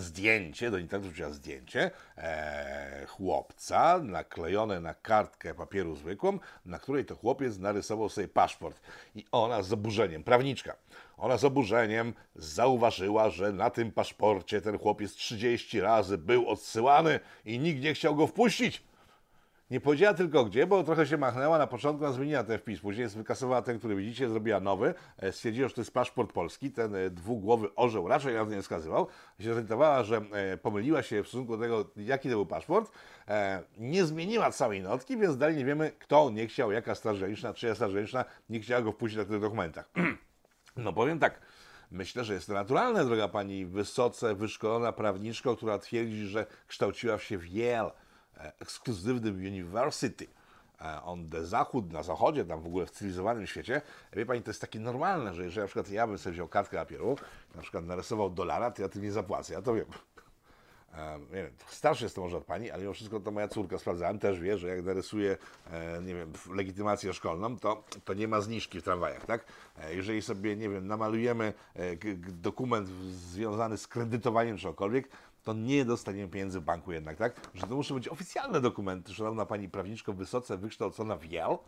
zdjęcie, 0.00 0.70
do 0.70 0.78
internetu 0.78 1.10
wrzuciła 1.10 1.30
zdjęcie 1.30 1.90
e, 2.18 3.06
chłopca 3.08 3.98
naklejone 3.98 4.80
na 4.80 4.94
kartkę 4.94 5.54
papieru 5.54 5.96
zwykłą, 5.96 6.38
na 6.66 6.78
której 6.78 7.04
to 7.04 7.16
chłopiec 7.16 7.58
narysował 7.58 8.08
sobie 8.08 8.28
paszport. 8.28 8.80
I 9.14 9.24
ona 9.32 9.62
z 9.62 9.72
oburzeniem, 9.72 10.24
prawniczka, 10.24 10.76
ona 11.16 11.36
z 11.36 11.44
oburzeniem 11.44 12.14
zauważyła, 12.34 13.30
że 13.30 13.52
na 13.52 13.70
tym 13.70 13.92
paszporcie 13.92 14.60
ten 14.60 14.78
chłopiec 14.78 15.12
30 15.12 15.80
razy 15.80 16.18
był 16.18 16.48
odsyłany 16.48 17.20
i 17.44 17.58
nikt 17.58 17.82
nie 17.82 17.94
chciał 17.94 18.14
go 18.16 18.26
wpuścić. 18.26 18.82
Nie 19.70 19.80
powiedziała 19.80 20.14
tylko 20.14 20.44
gdzie, 20.44 20.66
bo 20.66 20.84
trochę 20.84 21.06
się 21.06 21.16
machnęła. 21.16 21.58
Na 21.58 21.66
początku 21.66 22.12
zmieniła 22.12 22.44
ten 22.44 22.58
wpis, 22.58 22.80
później 22.80 23.08
wykasowała 23.08 23.62
ten, 23.62 23.78
który 23.78 23.96
widzicie, 23.96 24.28
zrobiła 24.28 24.60
nowy. 24.60 24.94
E, 25.18 25.32
Stwierdziła, 25.32 25.68
że 25.68 25.74
to 25.74 25.80
jest 25.80 25.94
paszport 25.94 26.32
polski. 26.32 26.70
Ten 26.70 26.94
e, 26.94 27.10
dwugłowy 27.10 27.74
orzeł 27.74 28.08
raczej 28.08 28.34
na 28.34 28.44
to 28.44 28.50
nie 28.50 28.62
wskazywał. 28.62 29.06
Się 29.40 29.48
zorientowała, 29.48 30.02
że 30.02 30.16
e, 30.32 30.56
pomyliła 30.56 31.02
się 31.02 31.22
w 31.22 31.28
stosunku 31.28 31.56
do 31.56 31.62
tego, 31.62 31.90
jaki 31.96 32.28
to 32.28 32.34
był 32.34 32.46
paszport. 32.46 32.92
Nie 33.78 34.04
zmieniła 34.04 34.50
całej 34.50 34.82
notki, 34.82 35.16
więc 35.16 35.36
dalej 35.36 35.56
nie 35.56 35.64
wiemy, 35.64 35.92
kto 35.98 36.30
nie 36.30 36.46
chciał, 36.46 36.72
jaka 36.72 36.94
straż 36.94 37.18
graniczna, 37.18 37.54
czyja 37.54 37.74
straż 37.74 37.92
graniczna 37.92 38.24
nie 38.48 38.60
chciała 38.60 38.82
go 38.82 38.92
wpuścić 38.92 39.18
na 39.18 39.24
tych 39.24 39.40
dokumentach. 39.40 39.90
No 40.76 40.92
powiem 40.92 41.18
tak. 41.18 41.40
Myślę, 41.90 42.24
że 42.24 42.34
jest 42.34 42.46
to 42.46 42.52
naturalne, 42.52 43.04
droga 43.04 43.28
pani 43.28 43.66
wysoce 43.66 44.34
wyszkolona 44.34 44.92
prawniczko, 44.92 45.56
która 45.56 45.78
twierdzi, 45.78 46.26
że 46.26 46.46
kształciła 46.66 47.18
się 47.18 47.38
w 47.38 47.46
Yale 47.46 47.90
e, 48.36 48.52
Exclusive 48.60 49.26
University. 49.26 50.26
e, 50.80 51.02
on 51.02 51.30
the 51.30 51.46
zachód, 51.46 51.92
na 51.92 52.02
zachodzie, 52.02 52.44
tam 52.44 52.60
w 52.60 52.66
ogóle 52.66 52.86
w 52.86 52.90
cywilizowanym 52.90 53.46
świecie, 53.46 53.82
wie 54.12 54.26
pani, 54.26 54.42
to 54.42 54.50
jest 54.50 54.60
takie 54.60 54.80
normalne, 54.80 55.34
że 55.34 55.44
jeżeli 55.44 55.60
na 55.60 55.66
przykład 55.66 55.90
ja 55.90 56.06
bym 56.06 56.18
sobie 56.18 56.32
wziął 56.32 56.48
kartkę 56.48 56.76
papieru, 56.76 57.16
na 57.54 57.62
przykład 57.62 57.84
narysował 57.84 58.30
dolara, 58.30 58.70
to 58.70 58.82
ja 58.82 58.88
tym 58.88 59.02
nie 59.02 59.12
zapłacę, 59.12 59.54
ja 59.54 59.62
to 59.62 59.74
wiem. 59.74 59.86
E, 60.94 61.18
nie 61.18 61.42
wiem, 61.42 61.50
starszy 61.66 62.04
jestem 62.04 62.24
może 62.24 62.36
od 62.36 62.44
pani, 62.44 62.70
ale 62.70 62.82
mimo 62.82 62.94
wszystko 62.94 63.20
to 63.20 63.30
moja 63.30 63.48
córka, 63.48 63.78
sprawdzałem, 63.78 64.18
też 64.18 64.40
wie, 64.40 64.58
że 64.58 64.68
jak 64.68 64.84
narysuje, 64.84 65.36
e, 65.70 66.02
nie 66.02 66.14
wiem, 66.14 66.32
legitymację 66.54 67.12
szkolną, 67.12 67.58
to, 67.58 67.84
to 68.04 68.14
nie 68.14 68.28
ma 68.28 68.40
zniżki 68.40 68.80
w 68.80 68.82
tramwajach, 68.82 69.26
tak? 69.26 69.44
E, 69.78 69.94
jeżeli 69.94 70.22
sobie, 70.22 70.56
nie 70.56 70.68
wiem, 70.68 70.86
namalujemy 70.86 71.52
e, 71.74 71.96
dokument 72.28 72.88
związany 73.08 73.76
z 73.76 73.86
kredytowaniem 73.86 74.56
czegokolwiek, 74.56 75.08
to 75.44 75.52
nie 75.52 75.84
dostaniemy 75.84 76.28
pieniędzy 76.28 76.60
w 76.60 76.64
banku 76.64 76.92
jednak, 76.92 77.16
tak? 77.16 77.50
Że 77.54 77.66
to 77.66 77.74
muszą 77.76 77.94
być 77.94 78.08
oficjalne 78.08 78.60
dokumenty, 78.60 79.14
szanowna 79.14 79.46
pani 79.46 79.68
prawniczko, 79.68 80.12
wysoce 80.12 80.58
wykształcona 80.58 81.16
w 81.16 81.24
Yale, 81.24 81.58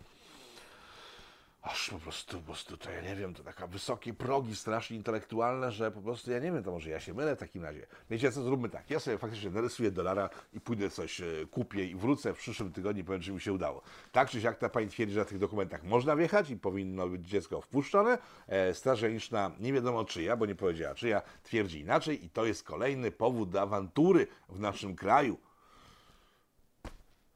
Aż 1.67 1.91
po 1.91 1.99
prostu, 1.99 2.39
po 2.39 2.45
prostu 2.45 2.77
to 2.77 2.91
ja 2.91 3.01
nie 3.01 3.17
wiem, 3.17 3.35
to 3.35 3.43
taka 3.43 3.67
wysokie 3.67 4.15
progi 4.15 4.57
strasznie 4.57 4.97
intelektualne, 4.97 5.73
że 5.73 5.91
po 5.91 6.01
prostu 6.01 6.31
ja 6.31 6.39
nie 6.39 6.53
wiem, 6.53 6.63
to 6.63 6.73
może 6.73 6.91
ja 6.91 7.01
się 7.01 7.15
mylę 7.15 7.37
w 7.37 7.39
takim 7.39 7.63
razie. 7.63 7.87
Wiecie 8.11 8.33
co, 8.33 8.43
zróbmy 8.43 8.69
tak, 8.69 8.91
ja 8.91 9.01
sobie 9.01 9.19
faktycznie 9.19 9.51
narysuję 9.51 9.91
dolara 9.91 10.31
i 10.53 10.61
pójdę 10.61 10.91
coś 10.91 11.21
e, 11.21 11.25
kupię 11.51 11.85
i 11.85 11.95
wrócę 11.95 12.35
w 12.35 12.39
przyszłym 12.39 12.73
tygodniu 12.73 13.03
i 13.03 13.05
powiem, 13.05 13.21
czy 13.21 13.33
mi 13.33 13.41
się 13.41 13.53
udało. 13.53 13.83
Tak 14.13 14.31
czy 14.31 14.41
siak 14.41 14.59
ta 14.59 14.69
pani 14.69 14.89
twierdzi, 14.89 15.15
że 15.15 15.21
na 15.21 15.27
tych 15.27 15.39
dokumentach 15.39 15.85
można 15.85 16.17
wjechać 16.17 16.51
i 16.51 16.57
powinno 16.57 17.09
być 17.09 17.29
dziecko 17.29 17.61
wpuszczone. 17.61 18.19
E, 18.47 18.75
Straż 18.75 19.01
Graniczna 19.01 19.51
nie 19.61 19.73
wiadomo 19.73 20.05
czyja, 20.05 20.37
bo 20.37 20.47
nie 20.47 20.55
powiedziała 20.55 20.95
czyja, 20.95 21.23
twierdzi 21.43 21.81
inaczej 21.81 22.25
i 22.25 22.31
to 22.31 22.45
jest 22.45 22.63
kolejny 22.63 23.11
powód 23.11 23.51
do 23.51 23.61
awantury 23.61 24.27
w 24.49 24.61
naszym 24.61 24.97
kraju. 24.97 25.39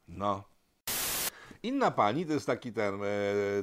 No, 0.07 0.50
Inna 1.63 1.91
pani 1.91 2.25
to 2.25 2.33
jest 2.33 2.45
taki 2.45 2.73
ten 2.73 3.03
e, 3.03 3.07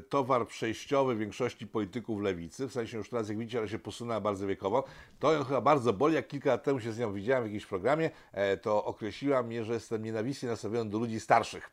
towar 0.09 0.47
przejściowy 0.47 1.17
większości 1.17 1.67
polityków 1.67 2.21
lewicy, 2.21 2.69
w 2.69 2.73
sensie 2.73 2.97
już 2.97 3.11
teraz 3.11 3.29
jak 3.29 3.39
widzicie, 3.39 3.59
ona 3.59 3.69
się 3.69 3.79
posunęła 3.79 4.21
bardzo 4.21 4.47
wiekowo. 4.47 4.85
To 5.19 5.33
ją 5.33 5.45
chyba 5.45 5.61
bardzo 5.61 5.93
boli, 5.93 6.15
jak 6.15 6.29
kilka 6.29 6.51
lat 6.51 6.65
temu 6.65 6.81
się 6.81 6.93
z 6.93 6.99
nią 6.99 7.13
widziałem 7.13 7.45
w 7.45 7.47
jakimś 7.47 7.67
programie, 7.67 8.11
e, 8.33 8.57
to 8.57 8.85
określiła 8.85 9.43
mnie, 9.43 9.65
że 9.65 9.73
jestem 9.73 10.05
nienawistnie 10.05 10.49
nastawiony 10.49 10.91
do 10.91 10.99
ludzi 10.99 11.21
starszych. 11.21 11.71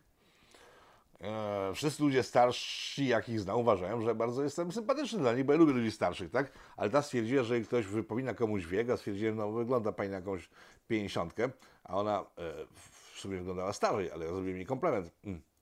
E, 1.22 1.72
wszyscy 1.76 2.04
ludzie 2.04 2.24
starsi, 2.24 3.08
jakich 3.08 3.40
znam, 3.40 3.60
uważają, 3.60 4.02
że 4.02 4.16
bardzo 4.16 4.44
jestem 4.44 4.72
sympatyczny 4.72 5.20
dla 5.20 5.34
nich, 5.34 5.46
bo 5.46 5.54
ja 5.54 5.60
lubię 5.60 5.74
ludzi 5.74 5.92
starszych, 5.92 6.32
tak? 6.32 6.52
Ale 6.78 6.90
ta 6.90 7.02
stwierdziła, 7.02 7.44
że 7.44 7.62
ktoś 7.62 7.86
wypomina 7.86 8.34
komuś 8.34 8.66
wiek, 8.66 8.90
a 8.90 8.98
stwierdziłem, 8.98 9.36
no 9.36 9.52
wygląda 9.52 9.92
pani 9.92 10.10
na 10.10 10.16
jakąś 10.16 10.50
pięćdziesiątkę, 10.88 11.50
a 11.84 11.98
ona 11.98 12.20
e, 12.20 12.66
w 13.14 13.20
sumie 13.20 13.38
wyglądała 13.38 13.74
starzej, 13.74 14.12
ale 14.12 14.26
ja 14.26 14.32
zrobiłem 14.32 14.58
jej 14.58 14.66
komplement. 14.66 15.12
Mm 15.24 15.55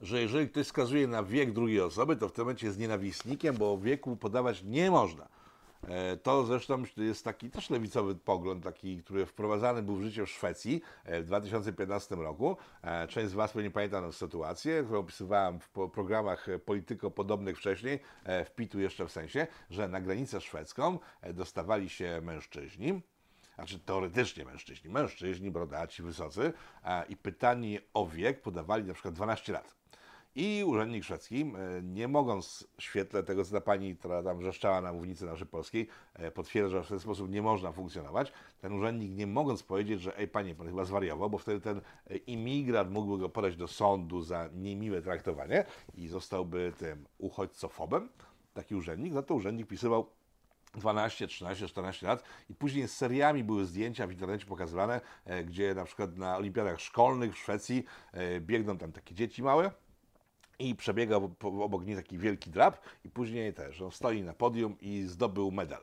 że 0.00 0.20
jeżeli 0.20 0.48
ktoś 0.48 0.66
wskazuje 0.66 1.06
na 1.06 1.22
wiek 1.22 1.52
drugiej 1.52 1.80
osoby, 1.80 2.16
to 2.16 2.28
w 2.28 2.32
tym 2.32 2.44
momencie 2.44 2.66
jest 2.66 2.78
nienawistnikiem, 2.78 3.56
bo 3.56 3.78
wieku 3.78 4.16
podawać 4.16 4.62
nie 4.62 4.90
można. 4.90 5.28
E, 5.88 6.16
To 6.16 6.44
zresztą 6.46 6.84
jest 6.96 7.24
taki 7.24 7.50
też 7.50 7.70
lewicowy 7.70 8.14
pogląd, 8.14 8.64
taki, 8.64 9.02
który 9.02 9.26
wprowadzany 9.26 9.82
był 9.82 9.96
w 9.96 10.02
życie 10.02 10.26
w 10.26 10.30
Szwecji 10.30 10.82
e, 11.04 11.20
w 11.22 11.24
2015 11.24 12.14
roku. 12.16 12.56
E, 12.82 13.08
Część 13.08 13.30
z 13.30 13.34
Was 13.34 13.52
pewnie 13.52 13.70
pamięta 13.70 14.02
tę 14.02 14.12
sytuację, 14.12 14.82
którą 14.84 15.00
opisywałem 15.00 15.60
w 15.60 15.70
programach 15.92 16.46
polityko 16.64 17.10
podobnych 17.10 17.58
wcześniej, 17.58 18.00
w 18.44 18.50
PIT-u 18.56 18.80
jeszcze 18.80 19.06
w 19.06 19.12
sensie, 19.12 19.46
że 19.70 19.88
na 19.88 20.00
granicę 20.00 20.40
szwedzką 20.40 20.98
dostawali 21.34 21.88
się 21.88 22.20
mężczyźni, 22.22 23.02
znaczy 23.54 23.78
teoretycznie 23.78 24.44
mężczyźni, 24.44 24.90
mężczyźni, 24.90 25.50
brodaci, 25.50 26.02
wysocy 26.02 26.52
i 27.08 27.16
pytani 27.16 27.78
o 27.94 28.06
wiek 28.06 28.42
podawali 28.42 28.84
na 28.84 28.94
przykład 28.94 29.14
12 29.14 29.52
lat. 29.52 29.77
I 30.34 30.64
urzędnik 30.66 31.04
szwedzki, 31.04 31.52
nie 31.82 32.08
mogąc 32.08 32.68
w 32.76 32.82
świetle 32.82 33.22
tego, 33.22 33.44
co 33.44 33.52
ta 33.52 33.60
pani, 33.60 33.96
która 33.96 34.22
tam 34.22 34.38
wrzeszczała 34.38 34.80
na 34.80 34.92
mównicy 34.92 35.26
naszej 35.26 35.46
polskiej, 35.46 35.88
e, 36.14 36.30
potwierdza, 36.30 36.76
że 36.76 36.84
w 36.84 36.88
ten 36.88 37.00
sposób 37.00 37.30
nie 37.30 37.42
można 37.42 37.72
funkcjonować, 37.72 38.32
ten 38.60 38.72
urzędnik 38.72 39.12
nie 39.12 39.26
mogąc 39.26 39.62
powiedzieć, 39.62 40.00
że 40.00 40.18
ej 40.18 40.28
panie, 40.28 40.54
pan 40.54 40.66
chyba 40.66 40.84
zwariował, 40.84 41.30
bo 41.30 41.38
wtedy 41.38 41.60
ten 41.60 41.80
e, 42.10 42.16
imigrant 42.16 42.90
mógłby 42.90 43.18
go 43.18 43.28
podać 43.28 43.56
do 43.56 43.68
sądu 43.68 44.22
za 44.22 44.48
niemiłe 44.54 45.02
traktowanie 45.02 45.64
i 45.94 46.08
zostałby 46.08 46.72
tym 46.78 47.06
uchodźcofobem, 47.18 48.08
taki 48.54 48.74
urzędnik, 48.74 49.12
no 49.12 49.22
to 49.22 49.34
urzędnik 49.34 49.66
pisywał 49.66 50.10
12, 50.74 51.26
13, 51.26 51.68
14 51.68 52.06
lat 52.06 52.22
i 52.50 52.54
później 52.54 52.88
z 52.88 52.96
seriami 52.96 53.44
były 53.44 53.64
zdjęcia 53.64 54.06
w 54.06 54.12
internecie 54.12 54.46
pokazywane, 54.46 55.00
e, 55.24 55.44
gdzie 55.44 55.74
na 55.74 55.84
przykład 55.84 56.16
na 56.16 56.36
olimpiadach 56.36 56.80
szkolnych 56.80 57.34
w 57.34 57.38
Szwecji 57.38 57.84
biegną 58.40 58.78
tam 58.78 58.92
takie 58.92 59.14
dzieci 59.14 59.42
małe 59.42 59.70
i 60.58 60.74
przebiega 60.74 61.16
obok 61.42 61.86
nich 61.86 61.96
taki 61.96 62.18
wielki 62.18 62.50
drap 62.50 62.78
i 63.04 63.10
później 63.10 63.54
też 63.54 63.82
on 63.82 63.90
stoi 63.90 64.22
na 64.22 64.32
podium 64.32 64.76
i 64.80 65.02
zdobył 65.06 65.50
medal. 65.50 65.82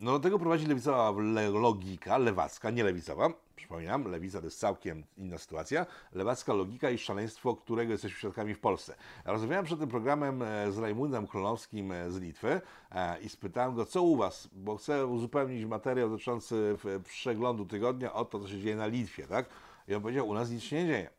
No 0.00 0.12
do 0.12 0.20
tego 0.20 0.38
prowadzi 0.38 0.66
lewicowa 0.66 1.22
le- 1.22 1.50
logika, 1.50 2.18
lewacka, 2.18 2.70
nie 2.70 2.84
lewicowa, 2.84 3.28
przypominam, 3.56 4.04
lewica 4.04 4.38
to 4.38 4.44
jest 4.44 4.58
całkiem 4.58 5.04
inna 5.18 5.38
sytuacja, 5.38 5.86
lewacka 6.12 6.52
logika 6.52 6.90
i 6.90 6.98
szaleństwo, 6.98 7.56
którego 7.56 7.92
jesteśmy 7.92 8.18
świadkami 8.18 8.54
w 8.54 8.60
Polsce. 8.60 8.94
Rozmawiałem 9.24 9.64
przed 9.64 9.80
tym 9.80 9.88
programem 9.88 10.42
e, 10.42 10.72
z 10.72 10.78
Rajmundem 10.78 11.26
Królowskim 11.26 11.92
e, 11.92 12.10
z 12.10 12.18
Litwy 12.18 12.60
e, 12.90 13.20
i 13.20 13.28
spytałem 13.28 13.74
go, 13.74 13.86
co 13.86 14.02
u 14.02 14.16
Was, 14.16 14.48
bo 14.52 14.76
chcę 14.76 15.06
uzupełnić 15.06 15.64
materiał 15.64 16.10
dotyczący 16.10 16.76
przeglądu 17.04 17.66
tygodnia 17.66 18.12
o 18.12 18.24
to, 18.24 18.40
co 18.40 18.48
się 18.48 18.60
dzieje 18.60 18.76
na 18.76 18.86
Litwie, 18.86 19.26
tak? 19.26 19.46
I 19.88 19.94
on 19.94 20.02
powiedział, 20.02 20.28
u 20.28 20.34
nas 20.34 20.50
nic 20.50 20.62
się 20.62 20.76
nie 20.76 20.86
dzieje. 20.86 21.10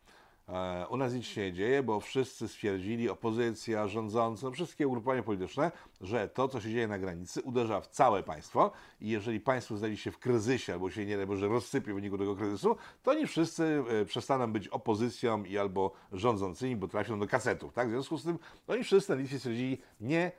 E, 0.50 0.88
U 0.90 0.98
nas 0.98 1.14
nic 1.14 1.26
się 1.26 1.42
nie 1.42 1.54
dzieje, 1.54 1.84
bo 1.84 2.00
wszyscy 2.00 2.48
stwierdzili, 2.48 3.10
opozycja, 3.10 3.88
rządzący, 3.88 4.46
no 4.46 4.52
wszystkie 4.52 4.88
ugrupowania 4.88 5.24
polityczne, 5.24 5.72
że 6.02 6.30
to, 6.30 6.48
co 6.48 6.62
się 6.62 6.70
dzieje 6.70 6.88
na 6.88 7.00
granicy, 7.00 7.42
uderza 7.42 7.82
w 7.82 7.88
całe 7.88 8.24
państwo 8.24 8.72
i 9.02 9.10
jeżeli 9.10 9.40
państwo 9.40 9.78
znajdzie 9.78 9.98
się 9.98 10.12
w 10.12 10.20
kryzysie 10.20 10.74
albo 10.74 10.92
się 10.92 11.06
nie 11.06 11.18
daj 11.18 11.28
Boże 11.28 11.48
rozsypie 11.48 11.92
w 11.92 11.96
wyniku 11.96 12.18
tego 12.18 12.36
kryzysu, 12.36 12.76
to 13.04 13.12
oni 13.12 13.28
wszyscy 13.28 13.84
e, 13.90 14.06
przestaną 14.06 14.54
być 14.54 14.68
opozycją 14.68 15.44
i 15.44 15.58
albo 15.58 15.92
rządzącymi, 16.12 16.76
bo 16.76 16.88
trafią 16.88 17.20
do 17.20 17.28
kasetów. 17.28 17.74
Tak? 17.74 17.88
W 17.88 17.92
związku 17.92 18.18
z 18.18 18.24
tym 18.24 18.40
oni 18.68 18.84
wszyscy 18.84 19.12
na 19.12 19.22
Litwie 19.22 19.38
stwierdzili, 19.38 19.78
nie 20.00 20.32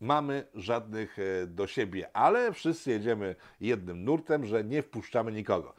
mamy 0.00 0.46
żadnych 0.54 1.18
e, 1.18 1.46
do 1.46 1.66
siebie, 1.66 2.16
ale 2.16 2.52
wszyscy 2.52 2.90
jedziemy 2.90 3.36
jednym 3.60 4.04
nurtem, 4.04 4.46
że 4.46 4.64
nie 4.64 4.82
wpuszczamy 4.82 5.32
nikogo. 5.32 5.74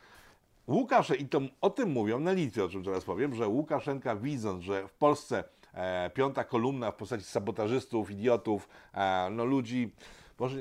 Łukasz, 0.68 1.20
i 1.20 1.28
to 1.28 1.42
o 1.62 1.70
tym 1.70 1.90
mówią 1.90 2.20
na 2.20 2.32
Litwie, 2.32 2.64
o 2.64 2.70
czym 2.70 2.84
teraz 2.84 3.04
powiem, 3.04 3.36
że 3.36 3.48
Łukaszenka 3.48 4.16
widząc, 4.16 4.64
że 4.64 4.88
w 4.88 4.94
Polsce 4.94 5.44
e, 5.74 6.10
piąta 6.10 6.44
kolumna 6.44 6.92
w 6.92 6.96
postaci 6.96 7.24
sabotażystów, 7.24 8.12
idiotów, 8.12 8.70
e, 8.94 9.30
no 9.32 9.46
ludzi, 9.46 9.92
może 10.40 10.58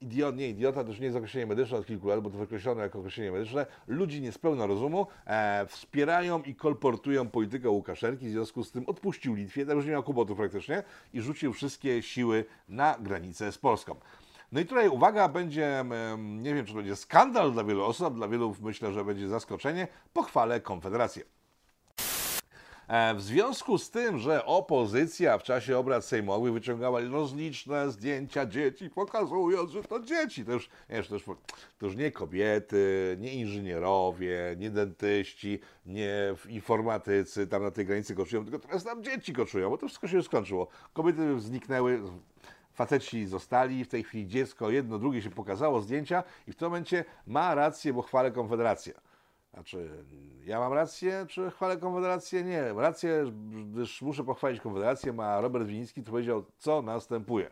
idiot, 0.00 0.36
nie 0.36 0.48
idiota, 0.48 0.84
to 0.84 0.90
już 0.90 0.98
nie 0.98 1.04
jest 1.04 1.16
określenie 1.16 1.46
medyczne 1.46 1.78
od 1.78 1.86
kilku 1.86 2.08
lat, 2.08 2.20
bo 2.20 2.30
to 2.30 2.38
wykreślono 2.38 2.82
jako 2.82 2.98
określenie 2.98 3.32
medyczne, 3.32 3.66
ludzi 3.86 4.20
niespełna 4.20 4.66
rozumu 4.66 5.06
e, 5.26 5.66
wspierają 5.66 6.42
i 6.42 6.54
kolportują 6.54 7.28
politykę 7.28 7.70
Łukaszenki, 7.70 8.28
w 8.28 8.30
związku 8.30 8.64
z 8.64 8.70
tym 8.70 8.84
odpuścił 8.86 9.34
Litwie, 9.34 9.66
tam 9.66 9.76
już 9.76 9.86
nie 9.86 9.92
miał 9.92 10.02
kłopotów 10.02 10.36
praktycznie 10.36 10.82
i 11.12 11.20
rzucił 11.20 11.52
wszystkie 11.52 12.02
siły 12.02 12.44
na 12.68 12.96
granicę 13.00 13.52
z 13.52 13.58
Polską. 13.58 13.96
No 14.52 14.60
i 14.60 14.66
tutaj 14.66 14.88
uwaga, 14.88 15.28
będzie, 15.28 15.84
nie 16.18 16.54
wiem 16.54 16.66
czy 16.66 16.72
to 16.72 16.76
będzie 16.76 16.96
skandal 16.96 17.52
dla 17.52 17.64
wielu 17.64 17.84
osób, 17.84 18.14
dla 18.14 18.28
wielu 18.28 18.56
myślę, 18.60 18.92
że 18.92 19.04
będzie 19.04 19.28
zaskoczenie, 19.28 19.88
pochwalę 20.12 20.60
Konfederację. 20.60 21.22
E, 22.88 23.14
W 23.14 23.22
związku 23.22 23.78
z 23.78 23.90
tym, 23.90 24.18
że 24.18 24.44
opozycja 24.44 25.38
w 25.38 25.42
czasie 25.42 25.78
obrad 25.78 26.04
sejmowych 26.04 26.52
wyciągała 26.52 27.00
rozliczne 27.00 27.90
zdjęcia 27.90 28.46
dzieci, 28.46 28.90
pokazując, 28.90 29.70
że 29.70 29.82
to 29.82 30.00
dzieci, 30.00 30.44
to 30.44 30.52
już, 30.52 30.68
to 31.08 31.14
już, 31.14 31.24
to 31.78 31.86
już 31.86 31.96
nie 31.96 32.10
kobiety, 32.10 33.16
nie 33.20 33.34
inżynierowie, 33.34 34.56
nie 34.58 34.70
dentyści, 34.70 35.60
nie 35.86 36.34
informatycy 36.48 37.46
tam 37.46 37.62
na 37.62 37.70
tej 37.70 37.86
granicy 37.86 38.14
koczują, 38.14 38.44
tylko 38.44 38.58
teraz 38.58 38.84
tam 38.84 39.04
dzieci 39.04 39.32
koczują, 39.32 39.70
bo 39.70 39.78
to 39.78 39.86
wszystko 39.86 40.08
się 40.08 40.22
skończyło. 40.22 40.68
Kobiety 40.92 41.40
zniknęły, 41.40 42.02
faceci 42.72 43.26
zostali, 43.26 43.84
w 43.84 43.88
tej 43.88 44.04
chwili 44.04 44.26
dziecko, 44.26 44.70
jedno, 44.70 44.98
drugie 44.98 45.22
się 45.22 45.30
pokazało, 45.30 45.80
zdjęcia 45.80 46.24
i 46.46 46.52
w 46.52 46.56
tym 46.56 46.68
momencie 46.68 47.04
ma 47.26 47.54
rację, 47.54 47.92
bo 47.92 48.02
chwalę 48.02 48.30
Konfederację. 48.30 48.94
Znaczy, 49.54 50.04
ja 50.44 50.58
mam 50.58 50.72
rację, 50.72 51.26
czy 51.28 51.50
chwalę 51.50 51.76
Konfederację? 51.76 52.44
Nie, 52.44 52.72
rację, 52.72 53.24
gdyż 53.72 54.02
muszę 54.02 54.24
pochwalić 54.24 54.60
Konfederację, 54.60 55.12
ma 55.12 55.40
Robert 55.40 55.66
Winiński, 55.66 56.02
który 56.02 56.12
powiedział, 56.12 56.44
co 56.58 56.82
następuje. 56.82 57.50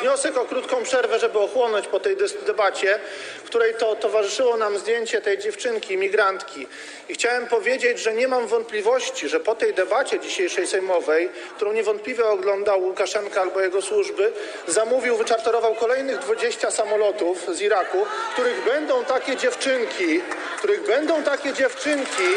Wniosek 0.00 0.36
o 0.36 0.44
krótką 0.44 0.82
przerwę, 0.82 1.18
żeby 1.18 1.38
ochłonąć 1.38 1.86
po 1.86 2.00
tej 2.00 2.16
debacie, 2.46 2.98
której 3.44 3.74
to 3.74 3.96
towarzyszyło 3.96 4.56
nam 4.56 4.78
zdjęcie 4.78 5.20
tej 5.20 5.38
dziewczynki, 5.38 5.96
migrantki. 5.96 6.66
I 7.08 7.14
chciałem 7.14 7.46
powiedzieć, 7.46 7.98
że 7.98 8.14
nie 8.14 8.28
mam 8.28 8.46
wątpliwości, 8.46 9.28
że 9.28 9.40
po 9.40 9.54
tej 9.54 9.74
debacie 9.74 10.20
dzisiejszej 10.20 10.66
sejmowej, 10.66 11.28
którą 11.56 11.72
niewątpliwie 11.72 12.26
oglądał 12.26 12.82
Łukaszenka 12.82 13.40
albo 13.40 13.60
jego 13.60 13.82
służby, 13.82 14.32
zamówił, 14.66 15.16
wyczarterował 15.16 15.74
kolejnych 15.74 16.18
20 16.18 16.70
samolotów 16.70 17.56
z 17.56 17.60
Iraku, 17.60 18.06
których 18.32 18.64
będą 18.64 19.04
takie 19.04 19.36
dziewczynki, 19.36 20.20
których 20.58 20.86
będą 20.86 21.22
takie 21.22 21.52
dziewczynki, 21.52 22.28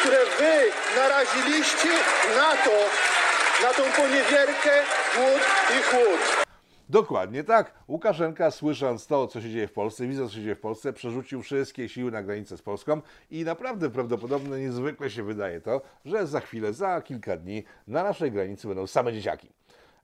które 0.00 0.18
wy 0.38 0.70
naraziliście 0.96 1.88
na 2.36 2.56
to, 2.64 2.70
na 3.62 3.74
tą 3.74 3.82
poniewierkę, 4.02 4.82
głód 5.16 5.40
i 5.78 5.82
chłód. 5.82 6.49
Dokładnie 6.90 7.44
tak. 7.44 7.74
Łukaszenka, 7.88 8.50
słysząc 8.50 9.06
to, 9.06 9.26
co 9.26 9.40
się 9.40 9.50
dzieje 9.50 9.68
w 9.68 9.72
Polsce, 9.72 10.06
widząc, 10.06 10.30
co 10.30 10.36
się 10.36 10.42
dzieje 10.42 10.54
w 10.54 10.60
Polsce, 10.60 10.92
przerzucił 10.92 11.42
wszystkie 11.42 11.88
siły 11.88 12.10
na 12.10 12.22
granicę 12.22 12.56
z 12.56 12.62
Polską 12.62 13.00
i 13.30 13.44
naprawdę 13.44 13.90
prawdopodobne, 13.90 14.60
niezwykle 14.60 15.10
się 15.10 15.22
wydaje 15.22 15.60
to, 15.60 15.80
że 16.04 16.26
za 16.26 16.40
chwilę, 16.40 16.72
za 16.72 17.02
kilka 17.02 17.36
dni 17.36 17.64
na 17.86 18.02
naszej 18.02 18.32
granicy 18.32 18.68
będą 18.68 18.86
same 18.86 19.12
dzieciaki. 19.12 19.48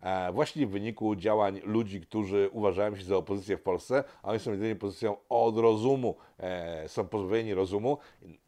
E, 0.01 0.33
właśnie 0.33 0.67
w 0.67 0.71
wyniku 0.71 1.17
działań 1.17 1.61
ludzi, 1.65 2.01
którzy 2.01 2.51
uważają 2.53 2.97
się 2.97 3.05
za 3.05 3.17
opozycję 3.17 3.57
w 3.57 3.63
Polsce, 3.63 4.05
a 4.23 4.31
oni 4.31 4.39
są 4.39 4.51
jedynie 4.51 4.77
pozycją 4.77 5.17
od 5.29 5.59
rozumu, 5.59 6.17
e, 6.39 6.89
są 6.89 7.09
pozbawieni 7.09 7.55
rozumu. 7.55 7.99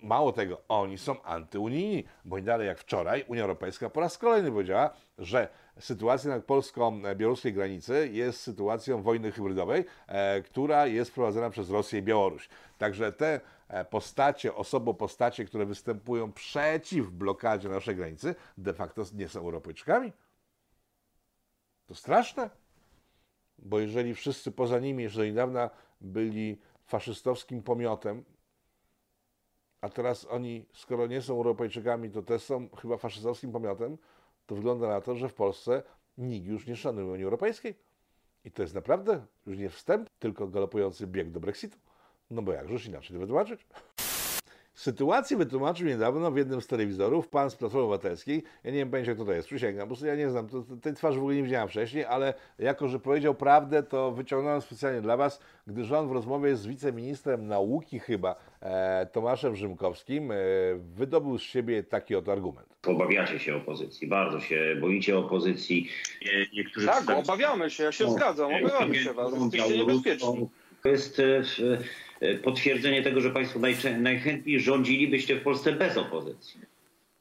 Mało 0.02 0.32
tego, 0.32 0.60
oni 0.68 0.98
są 0.98 1.22
antyunijni, 1.22 2.04
bo 2.24 2.38
i 2.38 2.42
dalej 2.42 2.66
jak 2.66 2.78
wczoraj 2.78 3.24
Unia 3.28 3.42
Europejska 3.42 3.90
po 3.90 4.00
raz 4.00 4.18
kolejny 4.18 4.50
powiedziała, 4.50 4.90
że 5.18 5.48
sytuacja 5.80 6.30
na 6.30 6.40
polsko-białoruskiej 6.40 7.52
granicy 7.52 8.10
jest 8.12 8.40
sytuacją 8.40 9.02
wojny 9.02 9.32
hybrydowej, 9.32 9.84
e, 10.06 10.42
która 10.42 10.86
jest 10.86 11.12
prowadzona 11.12 11.50
przez 11.50 11.70
Rosję 11.70 11.98
i 11.98 12.02
Białoruś. 12.02 12.48
Także 12.78 13.12
te 13.12 13.40
e, 13.68 13.84
postacie, 13.84 14.54
osobopostacie, 14.54 15.44
które 15.44 15.66
występują 15.66 16.32
przeciw 16.32 17.10
blokadzie 17.10 17.68
naszej 17.68 17.96
granicy, 17.96 18.34
de 18.58 18.74
facto 18.74 19.02
nie 19.14 19.28
są 19.28 19.40
Europejczykami. 19.40 20.12
To 21.86 21.94
straszne, 21.94 22.50
bo 23.58 23.80
jeżeli 23.80 24.14
wszyscy 24.14 24.52
poza 24.52 24.78
nimi 24.78 25.02
jeszcze 25.02 25.18
do 25.18 25.24
niedawna 25.24 25.70
byli 26.00 26.58
faszystowskim 26.84 27.62
pomiotem, 27.62 28.24
a 29.80 29.88
teraz 29.88 30.26
oni, 30.30 30.66
skoro 30.72 31.06
nie 31.06 31.22
są 31.22 31.34
Europejczykami, 31.34 32.10
to 32.10 32.22
też 32.22 32.42
są 32.42 32.68
chyba 32.68 32.96
faszystowskim 32.96 33.52
pomiotem, 33.52 33.98
to 34.48 34.54
wygląda 34.54 34.88
na 34.88 35.00
to, 35.00 35.16
że 35.16 35.28
w 35.28 35.34
Polsce 35.34 35.82
nikt 36.18 36.46
już 36.46 36.66
nie 36.66 36.76
szanuje 36.76 37.06
Unii 37.06 37.24
Europejskiej. 37.24 37.74
I 38.44 38.50
to 38.50 38.62
jest 38.62 38.74
naprawdę 38.74 39.26
już 39.46 39.58
nie 39.58 39.70
wstęp, 39.70 40.10
tylko 40.18 40.48
galopujący 40.48 41.06
bieg 41.06 41.30
do 41.30 41.40
Brexitu. 41.40 41.78
No 42.30 42.42
bo 42.42 42.52
jakżeż 42.52 42.86
inaczej 42.86 43.14
to 43.14 43.20
wytłumaczyć? 43.20 43.66
Sytuację 44.74 45.36
wytłumaczył 45.36 45.86
niedawno 45.86 46.30
w 46.30 46.36
jednym 46.36 46.60
z 46.60 46.66
telewizorów 46.66 47.28
pan 47.28 47.50
z 47.50 47.56
Platformy 47.56 47.84
Obywatelskiej. 47.84 48.42
Ja 48.64 48.70
nie 48.70 48.76
wiem, 48.78 48.90
pamięć 48.90 49.08
kto 49.10 49.24
to 49.24 49.32
jest, 49.32 49.48
przysięgam, 49.48 49.88
prostu 49.88 50.06
ja 50.06 50.16
nie 50.16 50.30
znam, 50.30 50.48
to, 50.48 50.64
tej 50.82 50.94
twarzy 50.94 51.18
w 51.18 51.22
ogóle 51.22 51.36
nie 51.36 51.42
widziałem 51.42 51.68
wcześniej, 51.68 52.04
ale 52.04 52.34
jako, 52.58 52.88
że 52.88 53.00
powiedział 53.00 53.34
prawdę, 53.34 53.82
to 53.82 54.12
wyciągnąłem 54.12 54.60
specjalnie 54.60 55.00
dla 55.00 55.16
was, 55.16 55.40
gdyż 55.66 55.92
on 55.92 56.08
w 56.08 56.12
rozmowie 56.12 56.56
z 56.56 56.66
wiceministrem 56.66 57.46
nauki 57.46 57.98
chyba, 57.98 58.36
Tomaszem 59.12 59.56
Rzymkowskim, 59.56 60.32
e, 60.32 60.34
wydobył 60.78 61.38
z 61.38 61.42
siebie 61.42 61.82
taki 61.82 62.14
oto 62.14 62.32
argument. 62.32 62.66
Obawiacie 62.86 63.38
się 63.38 63.56
opozycji, 63.56 64.08
bardzo 64.08 64.40
się 64.40 64.76
boicie 64.80 65.18
opozycji. 65.18 65.88
Nie- 66.24 66.46
Niektórzy 66.62 66.86
Tak, 66.86 67.10
obawiamy 67.10 67.70
się, 67.70 67.84
ja 67.84 67.92
się 67.92 68.04
No, 68.04 68.10
zgadzam, 68.10 68.54
obawiamy 68.54 68.94
się 68.94 69.12
was, 69.12 69.32
jesteście 69.42 69.78
niebezpieczni. 69.78 70.48
To 70.82 70.88
jest 70.88 71.20
e, 71.20 71.42
e, 72.20 72.34
potwierdzenie 72.34 73.02
tego, 73.02 73.20
że 73.20 73.30
Państwo 73.30 73.58
najchętniej 73.98 74.60
rządzilibyście 74.60 75.36
w 75.36 75.42
Polsce 75.42 75.72
bez 75.72 75.96
opozycji. 75.96 76.60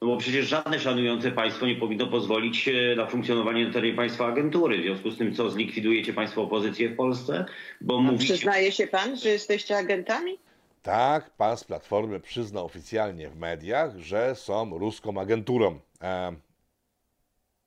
No 0.01 0.07
bo 0.07 0.17
przecież 0.17 0.47
żadne 0.47 0.79
szanujące 0.79 1.31
państwo 1.31 1.67
nie 1.67 1.75
powinno 1.75 2.07
pozwolić 2.07 2.67
e, 2.67 2.95
na 2.95 3.05
funkcjonowanie 3.07 3.65
na 3.67 3.73
terenie 3.73 3.93
państwa 3.93 4.25
agentury. 4.27 4.77
W 4.77 4.81
związku 4.83 5.11
z 5.11 5.17
tym, 5.17 5.35
co 5.35 5.49
zlikwidujecie 5.49 6.13
Państwo 6.13 6.41
opozycję 6.43 6.89
w 6.89 6.95
Polsce, 6.95 7.45
bo 7.81 8.01
mówicie... 8.01 8.33
Przyznaje 8.33 8.71
się 8.71 8.87
pan, 8.87 9.15
że 9.17 9.29
jesteście 9.29 9.77
agentami? 9.77 10.37
Tak, 10.87 11.29
pan 11.29 11.57
z 11.57 11.63
Platformy 11.63 12.19
przyznał 12.19 12.65
oficjalnie 12.65 13.29
w 13.29 13.35
mediach, 13.35 13.97
że 13.97 14.35
są 14.35 14.77
ruską 14.77 15.21
agenturą. 15.21 15.79
E, 16.01 16.35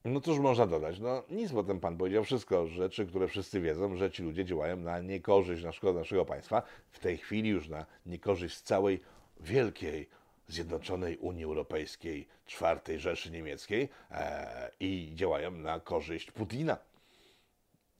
no 0.04 0.20
cóż 0.20 0.38
można 0.38 0.66
dodać? 0.66 0.98
No 0.98 1.22
nic, 1.30 1.52
bo 1.52 1.64
ten 1.64 1.80
pan 1.80 1.96
powiedział 1.96 2.24
wszystko. 2.24 2.66
Rzeczy, 2.66 3.06
które 3.06 3.28
wszyscy 3.28 3.60
wiedzą, 3.60 3.96
że 3.96 4.10
ci 4.10 4.22
ludzie 4.22 4.44
działają 4.44 4.76
na 4.76 5.00
niekorzyść, 5.00 5.64
na 5.64 5.72
szkodę 5.72 5.98
naszego 5.98 6.24
państwa. 6.24 6.62
W 6.90 6.98
tej 6.98 7.18
chwili 7.18 7.50
już 7.50 7.68
na 7.68 7.86
niekorzyść 8.06 8.60
całej 8.60 9.00
wielkiej, 9.40 10.08
zjednoczonej 10.48 11.16
Unii 11.16 11.44
Europejskiej, 11.44 12.28
czwartej 12.46 12.98
Rzeszy 12.98 13.30
Niemieckiej 13.30 13.88
e, 14.10 14.70
i 14.80 15.12
działają 15.14 15.50
na 15.50 15.80
korzyść 15.80 16.30
Putina 16.30 16.76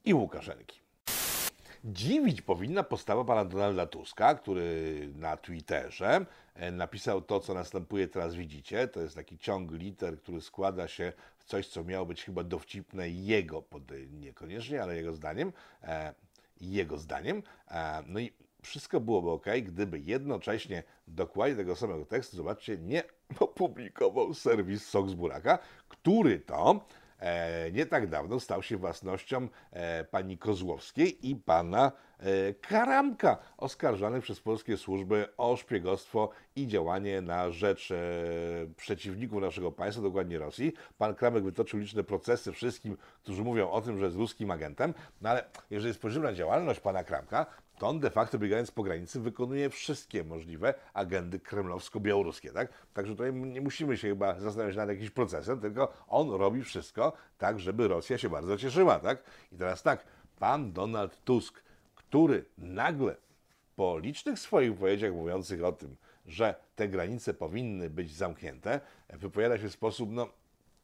i 0.05 0.13
Łukaszenki. 0.13 0.81
Dziwić 1.83 2.41
powinna 2.41 2.83
postawa 2.83 3.23
pana 3.23 3.45
Donalda 3.45 3.85
Tuska, 3.85 4.35
który 4.35 5.09
na 5.15 5.37
Twitterze 5.37 6.25
e, 6.55 6.71
napisał 6.71 7.21
to, 7.21 7.39
co 7.39 7.53
następuje 7.53 8.07
teraz 8.07 8.35
widzicie. 8.35 8.87
To 8.87 9.01
jest 9.01 9.15
taki 9.15 9.37
ciąg 9.37 9.71
liter, 9.71 10.17
który 10.17 10.41
składa 10.41 10.87
się 10.87 11.13
w 11.37 11.45
coś, 11.45 11.67
co 11.67 11.83
miało 11.83 12.05
być 12.05 12.23
chyba 12.23 12.43
dowcipne 12.43 13.09
jego, 13.09 13.63
niekoniecznie, 14.11 14.83
ale 14.83 14.95
jego 14.95 15.13
zdaniem. 15.13 15.53
E, 15.83 16.13
jego 16.61 16.97
zdaniem. 16.97 17.43
E, 17.67 18.03
no 18.07 18.19
i 18.19 18.33
wszystko 18.61 18.99
byłoby 18.99 19.29
ok, 19.29 19.45
gdyby 19.63 19.99
jednocześnie 19.99 20.83
dokładnie 21.07 21.55
tego 21.55 21.75
samego 21.75 22.05
tekstu, 22.05 22.37
zobaczcie, 22.37 22.77
nie 22.77 23.03
opublikował 23.39 24.33
serwis 24.33 24.87
Sok 24.87 25.09
z 25.09 25.13
Buraka, 25.13 25.59
który 25.89 26.39
to 26.39 26.85
nie 27.71 27.85
tak 27.85 28.07
dawno 28.07 28.39
stał 28.39 28.63
się 28.63 28.77
własnością 28.77 29.47
e, 29.71 30.03
pani 30.03 30.37
Kozłowskiej 30.37 31.29
i 31.29 31.35
pana 31.35 31.91
e, 32.19 32.53
Karamka, 32.53 33.37
oskarżanych 33.57 34.23
przez 34.23 34.39
polskie 34.39 34.77
służby 34.77 35.27
o 35.37 35.57
szpiegostwo 35.57 36.29
i 36.55 36.67
działanie 36.67 37.21
na 37.21 37.51
rzecz 37.51 37.91
e, 37.91 37.95
przeciwników 38.77 39.41
naszego 39.41 39.71
państwa, 39.71 40.03
dokładnie 40.03 40.39
Rosji. 40.39 40.73
Pan 40.97 41.15
Kramek 41.15 41.43
wytoczył 41.43 41.79
liczne 41.79 42.03
procesy 42.03 42.51
wszystkim, 42.51 42.97
którzy 43.23 43.43
mówią 43.43 43.69
o 43.69 43.81
tym, 43.81 43.99
że 43.99 44.05
jest 44.05 44.17
ruskim 44.17 44.51
agentem, 44.51 44.93
no 45.21 45.29
ale 45.29 45.45
jeżeli 45.69 45.93
spojrzymy 45.93 46.25
na 46.25 46.33
działalność 46.33 46.79
pana 46.79 47.03
Kramka, 47.03 47.45
to 47.81 47.87
on 47.87 47.99
de 47.99 48.09
facto 48.09 48.39
biegając 48.39 48.71
po 48.71 48.83
granicy 48.83 49.19
wykonuje 49.19 49.69
wszystkie 49.69 50.23
możliwe 50.23 50.73
agendy 50.93 51.39
kremlowsko-białoruskie, 51.39 52.53
tak? 52.53 52.69
Także 52.93 53.13
tutaj 53.13 53.33
nie 53.33 53.61
musimy 53.61 53.97
się 53.97 54.07
chyba 54.07 54.39
zastanawiać 54.39 54.75
nad 54.75 54.89
jakimś 54.89 55.09
procesem, 55.09 55.59
tylko 55.59 55.93
on 56.07 56.29
robi 56.29 56.63
wszystko 56.63 57.13
tak, 57.37 57.59
żeby 57.59 57.87
Rosja 57.87 58.17
się 58.17 58.29
bardzo 58.29 58.57
cieszyła, 58.57 58.99
tak? 58.99 59.23
I 59.51 59.57
teraz 59.57 59.83
tak, 59.83 60.05
pan 60.39 60.73
Donald 60.73 61.23
Tusk, 61.23 61.63
który 61.95 62.45
nagle 62.57 63.15
po 63.75 63.99
licznych 63.99 64.39
swoich 64.39 64.73
wypowiedziach 64.73 65.13
mówiących 65.13 65.63
o 65.63 65.71
tym, 65.71 65.95
że 66.25 66.55
te 66.75 66.87
granice 66.87 67.33
powinny 67.33 67.89
być 67.89 68.15
zamknięte, 68.15 68.79
wypowiada 69.09 69.57
się 69.57 69.69
w 69.69 69.73
sposób, 69.73 70.09
no, 70.11 70.29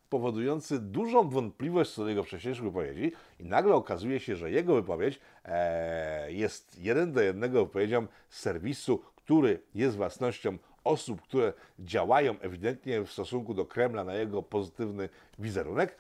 powodujący 0.10 0.80
dużą 0.80 1.30
wątpliwość 1.30 1.92
co 1.92 2.04
do 2.04 2.10
jego 2.10 2.24
wcześniejszych 2.24 2.64
wypowiedzi 2.64 3.12
i 3.40 3.46
nagle 3.46 3.76
okazuje 3.76 4.20
się, 4.20 4.36
że 4.36 4.52
jego 4.52 4.76
wypowiedź 4.76 5.20
e, 5.46 6.32
jest 6.32 6.80
jeden 6.80 7.12
do 7.12 7.22
jednego 7.22 7.66
wypowiedzią 7.66 8.08
serwisu, 8.30 9.02
który 9.16 9.60
jest 9.76 9.98
własnością 9.98 10.58
osób, 10.84 11.22
które 11.22 11.54
działają 11.80 12.40
ewidentnie 12.40 13.02
w 13.02 13.12
stosunku 13.12 13.54
do 13.54 13.66
Kremla 13.66 14.04
na 14.04 14.14
jego 14.14 14.44
pozytywny 14.44 15.10
wizerunek. 15.40 15.98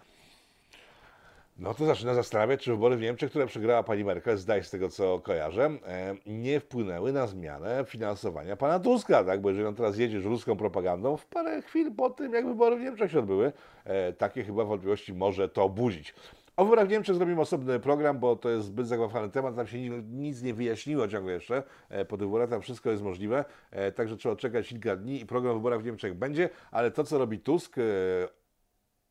No 1.60 1.74
to 1.74 1.86
zaczyna 1.86 2.13
zastanawiać, 2.13 2.63
czy 2.63 2.72
wybory 2.72 2.98
w 2.98 3.02
Niemczech, 3.02 3.30
które 3.30 3.48
przegrała 3.48 3.84
pani 3.84 4.04
Merkel, 4.04 4.38
zdaje 4.38 4.63
z 4.63 4.70
tego 4.70 4.89
co 4.89 5.20
kojarzę, 5.20 5.65
e, 5.86 6.15
nie 6.26 6.60
wpłynęły 6.60 7.12
na 7.13 7.28
zmianę 7.28 7.86
finansowania 7.88 8.56
pana 8.58 8.80
Tuska, 8.80 9.24
tak? 9.24 9.41
Bo 9.41 9.50
jeżeli 9.50 9.67
on 9.67 9.76
teraz 9.76 9.98
jedzie 9.98 10.22
z 10.22 10.26
ruską 10.26 10.58
propagandą, 10.58 11.17
w 11.17 11.26
parę 11.26 11.62
chwil 11.62 11.96
po 11.96 12.10
tym, 12.10 12.34
jak 12.34 12.48
wybory 12.48 12.76
w 12.76 12.82
Niemczech 12.82 13.12
się 13.12 13.20
odbyły, 13.20 13.52
e, 13.86 14.13
takie 14.13 14.43
chyba 14.43 14.65
wątpliwości 14.65 15.13
może 15.13 15.50
to 15.50 15.70
budzić. 15.70 16.13
O 16.58 16.63
wyborach 16.65 16.88
w 16.88 16.91
Niemczech 16.91 17.15
zrobimy 17.15 17.41
osobny 17.41 17.80
program, 17.80 18.20
bo 18.20 18.36
to 18.36 18.50
jest 18.50 18.65
zbyt 18.65 18.88
zagłębiony 18.88 19.30
temat, 19.30 19.56
tam 19.56 19.67
się 19.67 19.78
ni- 19.80 20.04
nic 20.04 20.41
nie 20.41 20.54
wyjaśniło 20.54 21.08
ciągle 21.08 21.34
jeszcze. 21.34 21.63
E, 21.89 22.06
Po 22.06 22.17
tych 22.17 22.28
wyborach 22.28 22.50
tam 22.50 22.62
wszystko 22.62 22.89
jest 22.91 23.04
możliwe, 23.04 23.46
także 23.96 24.17
trzeba 24.17 24.36
czekać 24.36 24.70
kilka 24.70 24.96
dni 24.96 25.22
i 25.22 25.26
program 25.26 25.52
o 25.52 25.56
wyborach 25.56 25.82
w 25.82 25.86
Niemczech 25.86 26.13
będzie, 26.13 26.50
ale 26.72 26.91
to, 26.91 27.04
co 27.04 27.17
robi 27.17 27.39
Tusk, 27.39 27.76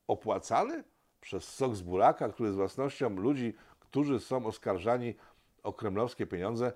opłacany 0.07 0.85
przez 1.21 1.55
sok 1.55 1.77
z 1.77 1.83
buraka, 1.83 2.29
który 2.29 2.47
jest 2.47 2.57
własnością 2.57 3.11
ludzi, 3.11 3.55
którzy 3.81 4.21
są 4.21 4.47
oskarżani 4.47 5.15
o 5.63 5.73
kremlowskie 5.73 6.27
pieniądze, 6.27 6.73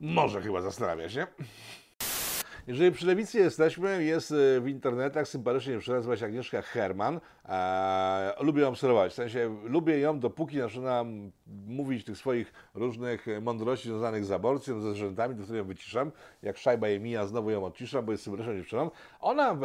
może 0.00 0.42
chyba 0.42 0.60
zastanawia 0.60 1.08
się. 1.08 1.26
Jeżeli 2.66 2.92
przy 2.92 3.06
lewicy 3.06 3.38
jesteśmy, 3.38 4.04
jest 4.04 4.32
e, 4.32 4.60
w 4.60 4.68
internetach 4.68 5.28
sympatycznie 5.28 5.78
nazywa 5.88 6.16
się 6.16 6.26
Agnieszka 6.26 6.62
Herman. 6.62 7.20
E, 7.48 8.34
lubię 8.40 8.62
ją 8.62 8.68
obserwować, 8.68 9.12
w 9.12 9.14
sensie 9.14 9.56
lubię 9.64 9.98
ją, 9.98 10.20
dopóki 10.20 10.58
zaczyna 10.58 11.04
mówić 11.66 12.04
tych 12.04 12.16
swoich 12.16 12.52
różnych 12.74 13.28
e, 13.28 13.40
mądrości 13.40 13.88
związanych 13.88 14.24
z 14.24 14.32
aborcją, 14.32 14.80
ze 14.80 14.90
zwierzętami, 14.90 15.34
do 15.34 15.42
których 15.42 15.58
ją 15.58 15.68
wyciszam. 15.68 16.12
Jak 16.42 16.58
szajba 16.58 16.88
jej 16.88 17.00
mija, 17.00 17.26
znowu 17.26 17.50
ją 17.50 17.64
odciszam, 17.64 18.04
bo 18.04 18.12
jest 18.12 18.24
sympatyczną 18.24 18.56
dziewczyną. 18.56 18.90
Ona, 19.20 19.52
e, 19.52 19.56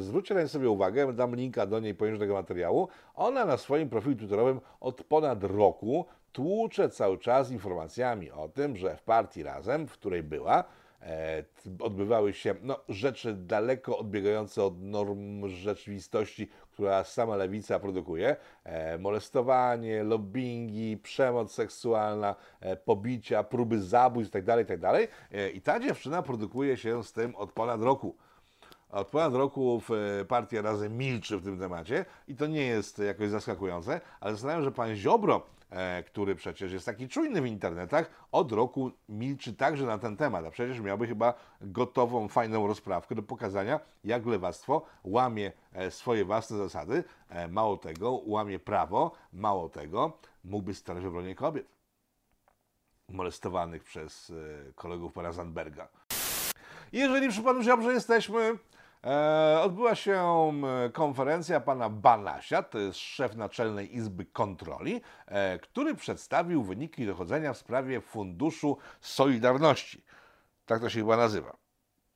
zwróćcie 0.00 0.34
na 0.34 0.48
sobie 0.48 0.70
uwagę, 0.70 1.12
dam 1.12 1.36
linka 1.36 1.66
do 1.66 1.80
niej 1.80 1.94
poniżej 1.94 2.28
materiału, 2.28 2.88
ona 3.14 3.44
na 3.44 3.56
swoim 3.56 3.88
profilu 3.88 4.16
twitterowym 4.16 4.60
od 4.80 5.04
ponad 5.04 5.44
roku 5.44 6.06
tłucze 6.32 6.88
cały 6.88 7.18
czas 7.18 7.50
informacjami 7.50 8.30
o 8.30 8.48
tym, 8.48 8.76
że 8.76 8.96
w 8.96 9.02
partii 9.02 9.42
Razem, 9.42 9.86
w 9.86 9.92
której 9.92 10.22
była, 10.22 10.64
odbywały 11.80 12.32
się 12.32 12.54
no, 12.62 12.80
rzeczy 12.88 13.34
daleko 13.34 13.98
odbiegające 13.98 14.64
od 14.64 14.82
norm 14.82 15.48
rzeczywistości, 15.48 16.48
która 16.72 17.04
sama 17.04 17.36
lewica 17.36 17.78
produkuje. 17.78 18.36
E, 18.64 18.98
molestowanie, 18.98 20.02
lobbyingi, 20.02 20.96
przemoc 20.96 21.52
seksualna, 21.54 22.34
e, 22.60 22.76
pobicia, 22.76 23.44
próby 23.44 23.82
zabójstw 23.82 24.34
itd., 24.34 24.58
itd. 24.58 25.08
E, 25.32 25.50
I 25.50 25.60
ta 25.60 25.80
dziewczyna 25.80 26.22
produkuje 26.22 26.76
się 26.76 27.04
z 27.04 27.12
tym 27.12 27.36
od 27.36 27.52
ponad 27.52 27.82
roku. 27.82 28.16
Od 28.90 29.08
ponad 29.08 29.34
roku 29.34 29.82
e, 30.20 30.24
partia 30.24 30.62
razem 30.62 30.96
milczy 30.98 31.38
w 31.38 31.44
tym 31.44 31.58
temacie 31.58 32.04
i 32.28 32.36
to 32.36 32.46
nie 32.46 32.66
jest 32.66 32.98
jakoś 32.98 33.28
zaskakujące, 33.28 34.00
ale 34.20 34.32
zastanawiam, 34.32 34.62
że 34.62 34.72
pan 34.72 34.94
Ziobro, 34.94 35.36
e, 35.36 35.61
który 36.06 36.34
przecież 36.34 36.72
jest 36.72 36.86
taki 36.86 37.08
czujny 37.08 37.42
w 37.42 37.46
internetach, 37.46 38.10
od 38.32 38.52
roku 38.52 38.90
milczy 39.08 39.54
także 39.54 39.86
na 39.86 39.98
ten 39.98 40.16
temat, 40.16 40.44
a 40.44 40.50
przecież 40.50 40.80
miałby 40.80 41.06
chyba 41.06 41.34
gotową, 41.60 42.28
fajną 42.28 42.66
rozprawkę 42.66 43.14
do 43.14 43.22
pokazania, 43.22 43.80
jak 44.04 44.26
lewactwo 44.26 44.82
łamie 45.04 45.52
e, 45.72 45.90
swoje 45.90 46.24
własne 46.24 46.58
zasady, 46.58 47.04
mało 47.48 47.76
tego, 47.76 48.20
łamie 48.24 48.58
prawo, 48.58 49.12
mało 49.32 49.68
tego, 49.68 50.18
mógłby 50.44 50.74
stanąć 50.74 51.04
w 51.04 51.08
obronie 51.08 51.34
kobiet 51.34 51.66
molestowanych 53.08 53.84
przez 53.84 54.32
kolegów 54.74 55.12
pana 55.12 55.32
Zandberga. 55.32 55.88
Jeżeli 56.92 57.28
przy 57.28 57.42
panu 57.42 57.62
Ziobrze 57.62 57.92
jesteśmy, 57.92 58.58
E, 58.72 58.81
odbyła 59.62 59.94
się 59.94 60.52
konferencja 60.92 61.60
pana 61.60 61.88
Banasia, 61.88 62.62
to 62.62 62.78
jest 62.78 62.98
szef 62.98 63.36
Naczelnej 63.36 63.96
Izby 63.96 64.24
Kontroli, 64.26 65.00
e, 65.26 65.58
który 65.58 65.94
przedstawił 65.94 66.62
wyniki 66.62 67.06
dochodzenia 67.06 67.52
w 67.52 67.58
sprawie 67.58 68.00
Funduszu 68.00 68.78
Solidarności. 69.00 70.04
Tak 70.66 70.80
to 70.80 70.90
się 70.90 71.00
chyba 71.00 71.16
nazywa. 71.16 71.56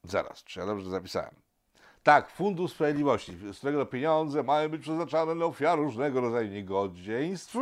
Zaraz, 0.03 0.45
czy 0.45 0.61
ja 0.61 0.67
dobrze 0.67 0.91
zapisałem? 0.91 1.35
Tak, 2.03 2.31
Fundusz 2.31 2.73
Sprawiedliwości, 2.73 3.37
z 3.53 3.59
którego 3.59 3.87
pieniądze 3.87 4.43
mają 4.43 4.69
być 4.69 4.83
przeznaczane 4.83 5.35
na 5.35 5.45
ofiary 5.45 5.83
różnego 5.83 6.21
rodzaju 6.21 6.49
niegodzieństw 6.49 7.57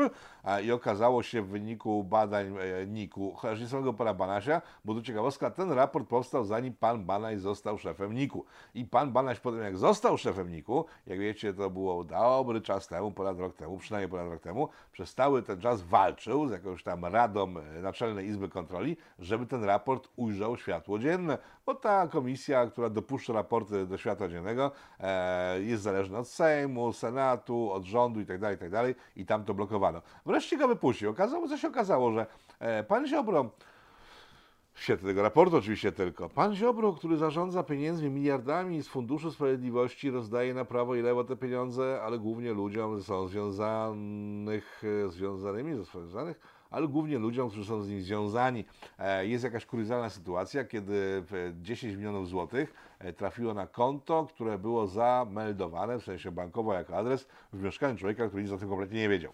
i 0.64 0.72
okazało 0.72 1.22
się 1.22 1.42
w 1.42 1.48
wyniku 1.48 2.04
badań 2.04 2.54
e, 2.60 2.86
NIK-u, 2.86 3.32
chociaż 3.34 3.60
nie 3.60 3.68
samego 3.68 3.92
pana 3.92 4.14
Banasia, 4.14 4.62
bo 4.84 4.94
tu 4.94 5.02
ciekawostka, 5.02 5.50
ten 5.50 5.72
raport 5.72 6.08
powstał 6.08 6.44
zanim 6.44 6.74
pan 6.74 7.04
Banaś 7.04 7.38
został 7.38 7.78
szefem 7.78 8.12
NIK-u. 8.12 8.44
I 8.74 8.84
pan 8.84 9.12
Banaś 9.12 9.40
potem 9.40 9.60
jak 9.60 9.76
został 9.76 10.18
szefem 10.18 10.50
NIK-u, 10.50 10.84
jak 11.06 11.18
wiecie, 11.18 11.54
to 11.54 11.70
było 11.70 12.04
dobry 12.04 12.60
czas 12.60 12.88
temu, 12.88 13.12
ponad 13.12 13.38
rok 13.38 13.56
temu, 13.56 13.78
przynajmniej 13.78 14.10
ponad 14.10 14.32
rok 14.32 14.42
temu, 14.42 14.68
przez 14.92 15.14
cały 15.14 15.42
ten 15.42 15.60
czas 15.60 15.82
walczył 15.82 16.48
z 16.48 16.50
jakąś 16.50 16.82
tam 16.82 17.04
radą 17.04 17.54
e, 17.58 17.82
Naczelnej 17.82 18.26
Izby 18.26 18.48
Kontroli, 18.48 18.96
żeby 19.18 19.46
ten 19.46 19.64
raport 19.64 20.08
ujrzał 20.16 20.56
światło 20.56 20.98
dzienne, 20.98 21.38
bo 21.66 21.74
ta 21.74 22.08
komisja, 22.08 22.66
która 22.66 22.90
dopuszcza 22.90 23.32
raporty 23.32 23.86
do 23.86 23.98
światła 23.98 24.28
dziennego, 24.28 24.70
e, 25.00 25.60
jest 25.60 25.82
zależna 25.82 26.18
od 26.18 26.28
Sejmu, 26.28 26.92
Senatu, 26.92 27.72
od 27.72 27.84
rządu 27.84 28.20
itd., 28.20 28.40
tak 28.40 28.52
itd. 28.52 28.94
Tak 28.94 28.96
i 29.16 29.26
tam 29.26 29.44
to 29.44 29.54
blokowano. 29.54 30.02
Wreszcie 30.34 30.56
go 30.56 30.68
wypuścił. 30.68 31.10
Okazało, 31.10 31.48
co 31.48 31.58
się 31.58 31.68
okazało, 31.68 32.12
że 32.12 32.26
e, 32.58 32.84
pan 32.84 33.06
Ziobro, 33.06 33.50
świetle 34.74 35.08
tego 35.08 35.22
raportu 35.22 35.56
oczywiście 35.56 35.92
tylko, 35.92 36.28
pan 36.28 36.54
Ziobro, 36.54 36.92
który 36.92 37.16
zarządza 37.16 37.62
pieniędzmi, 37.62 38.10
miliardami 38.10 38.82
z 38.82 38.88
Funduszu 38.88 39.30
Sprawiedliwości, 39.30 40.10
rozdaje 40.10 40.54
na 40.54 40.64
prawo 40.64 40.94
i 40.94 41.02
lewo 41.02 41.24
te 41.24 41.36
pieniądze, 41.36 42.00
ale 42.02 42.18
głównie 42.18 42.52
ludziom 42.52 43.02
są 43.02 43.28
związanych, 43.28 44.82
e, 45.06 45.08
związanymi, 45.08 45.84
związanych, 45.84 46.40
ale 46.70 46.88
głównie 46.88 47.18
ludziom, 47.18 47.50
którzy 47.50 47.68
są 47.68 47.82
z 47.82 47.88
nim 47.88 48.02
związani. 48.02 48.64
E, 48.98 49.26
jest 49.26 49.44
jakaś 49.44 49.66
kuriozalna 49.66 50.10
sytuacja, 50.10 50.64
kiedy 50.64 51.24
10 51.62 51.96
milionów 51.96 52.28
złotych 52.28 52.74
trafiło 53.16 53.54
na 53.54 53.66
konto, 53.66 54.26
które 54.34 54.58
było 54.58 54.86
zameldowane, 54.86 55.98
w 55.98 56.04
sensie 56.04 56.30
bankowo 56.30 56.74
jako 56.74 56.96
adres, 56.96 57.28
w 57.52 57.62
mieszkaniu 57.62 57.96
człowieka, 57.96 58.28
który 58.28 58.42
nic 58.42 58.52
o 58.52 58.58
tym 58.58 58.68
kompletnie 58.68 59.00
nie 59.00 59.08
wiedział. 59.08 59.32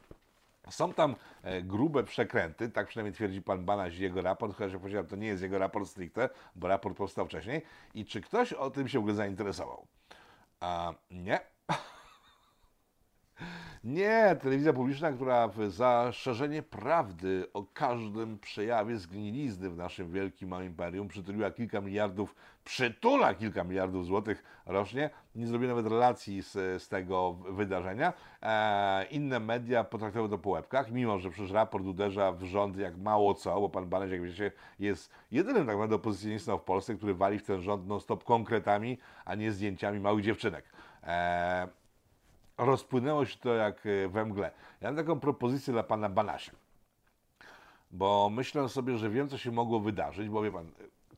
Są 0.71 0.93
tam 0.93 1.17
e, 1.43 1.63
grube 1.63 2.05
przekręty, 2.05 2.69
tak 2.71 2.87
przynajmniej 2.87 3.15
twierdzi 3.15 3.43
pan 3.43 3.65
Banaś 3.65 3.99
jego 3.99 4.23
raport, 4.23 4.57
chociaż 4.57 4.73
jak 4.73 4.81
powiedziałem, 4.81 5.07
to 5.07 5.17
nie 5.17 5.27
jest 5.27 5.43
jego 5.43 5.59
raport 5.59 5.89
stricte, 5.89 6.29
bo 6.57 6.69
raport 6.69 6.97
powstał 6.97 7.27
wcześniej. 7.27 7.63
I 7.95 8.05
czy 8.05 8.21
ktoś 8.21 8.53
o 8.53 8.71
tym 8.71 8.89
się 8.89 8.99
w 8.99 9.01
ogóle 9.01 9.15
zainteresował? 9.15 9.87
A, 10.61 10.95
nie. 11.11 11.41
Nie, 13.85 14.37
telewizja 14.41 14.73
publiczna, 14.73 15.13
która 15.13 15.51
za 15.69 16.13
szerzenie 16.13 16.63
prawdy 16.63 17.47
o 17.55 17.65
każdym 17.75 18.39
przejawie 18.39 18.97
zgnilizny 18.97 19.71
w 19.71 19.77
naszym 19.77 20.13
wielkim 20.13 20.65
imperium 20.65 21.09
przytuliła 21.09 21.51
kilka 21.51 21.81
miliardów, 21.81 22.35
przytula 22.65 23.35
kilka 23.35 23.65
miliardów 23.65 24.07
złotych 24.07 24.43
rocznie, 24.67 25.11
nie 25.35 25.47
zrobiła 25.47 25.75
nawet 25.75 25.93
relacji 25.93 26.43
z, 26.43 26.83
z 26.83 26.89
tego 26.89 27.33
wydarzenia. 27.33 28.13
E, 28.43 29.05
inne 29.05 29.41
media 29.41 29.85
potraktowały 29.85 30.29
to 30.29 30.39
po 30.39 30.51
łebkach, 30.51 30.91
mimo 30.91 31.19
że 31.19 31.31
przecież 31.31 31.51
raport 31.51 31.85
uderza 31.85 32.33
w 32.33 32.43
rząd 32.43 32.77
jak 32.77 32.97
mało 32.97 33.35
co, 33.35 33.61
bo 33.61 33.69
pan 33.69 33.87
Banaś, 33.87 34.11
jak 34.11 34.23
wiecie, 34.23 34.53
jest 34.79 35.13
jedynym 35.31 35.67
tak 35.67 35.75
naprawdę 35.75 35.97
opozycjonistą 35.97 36.59
w 36.59 36.63
Polsce, 36.63 36.95
który 36.95 37.15
wali 37.15 37.39
w 37.39 37.43
ten 37.43 37.63
rząd 37.63 37.87
non-stop 37.87 38.25
konkretami, 38.25 38.99
a 39.25 39.35
nie 39.35 39.53
zdjęciami 39.53 40.01
małych 40.01 40.25
dziewczynek. 40.25 40.65
E, 41.03 41.80
rozpłynęło 42.65 43.27
się 43.27 43.39
to 43.39 43.55
jak 43.55 43.87
e, 43.87 44.09
we 44.09 44.25
mgle. 44.25 44.51
Ja 44.81 44.89
mam 44.89 44.97
taką 44.97 45.21
propozycję 45.21 45.73
dla 45.73 45.83
pana 45.83 46.09
Banasia, 46.09 46.53
bo 47.91 48.31
myślę 48.33 48.69
sobie, 48.69 48.99
że 48.99 49.11
wiem, 49.11 49.29
co 49.29 49.39
się 49.39 49.51
mogło 49.53 49.81
wydarzyć, 49.81 50.29
bo 50.29 50.43
wie 50.43 50.53
pan, 50.53 50.67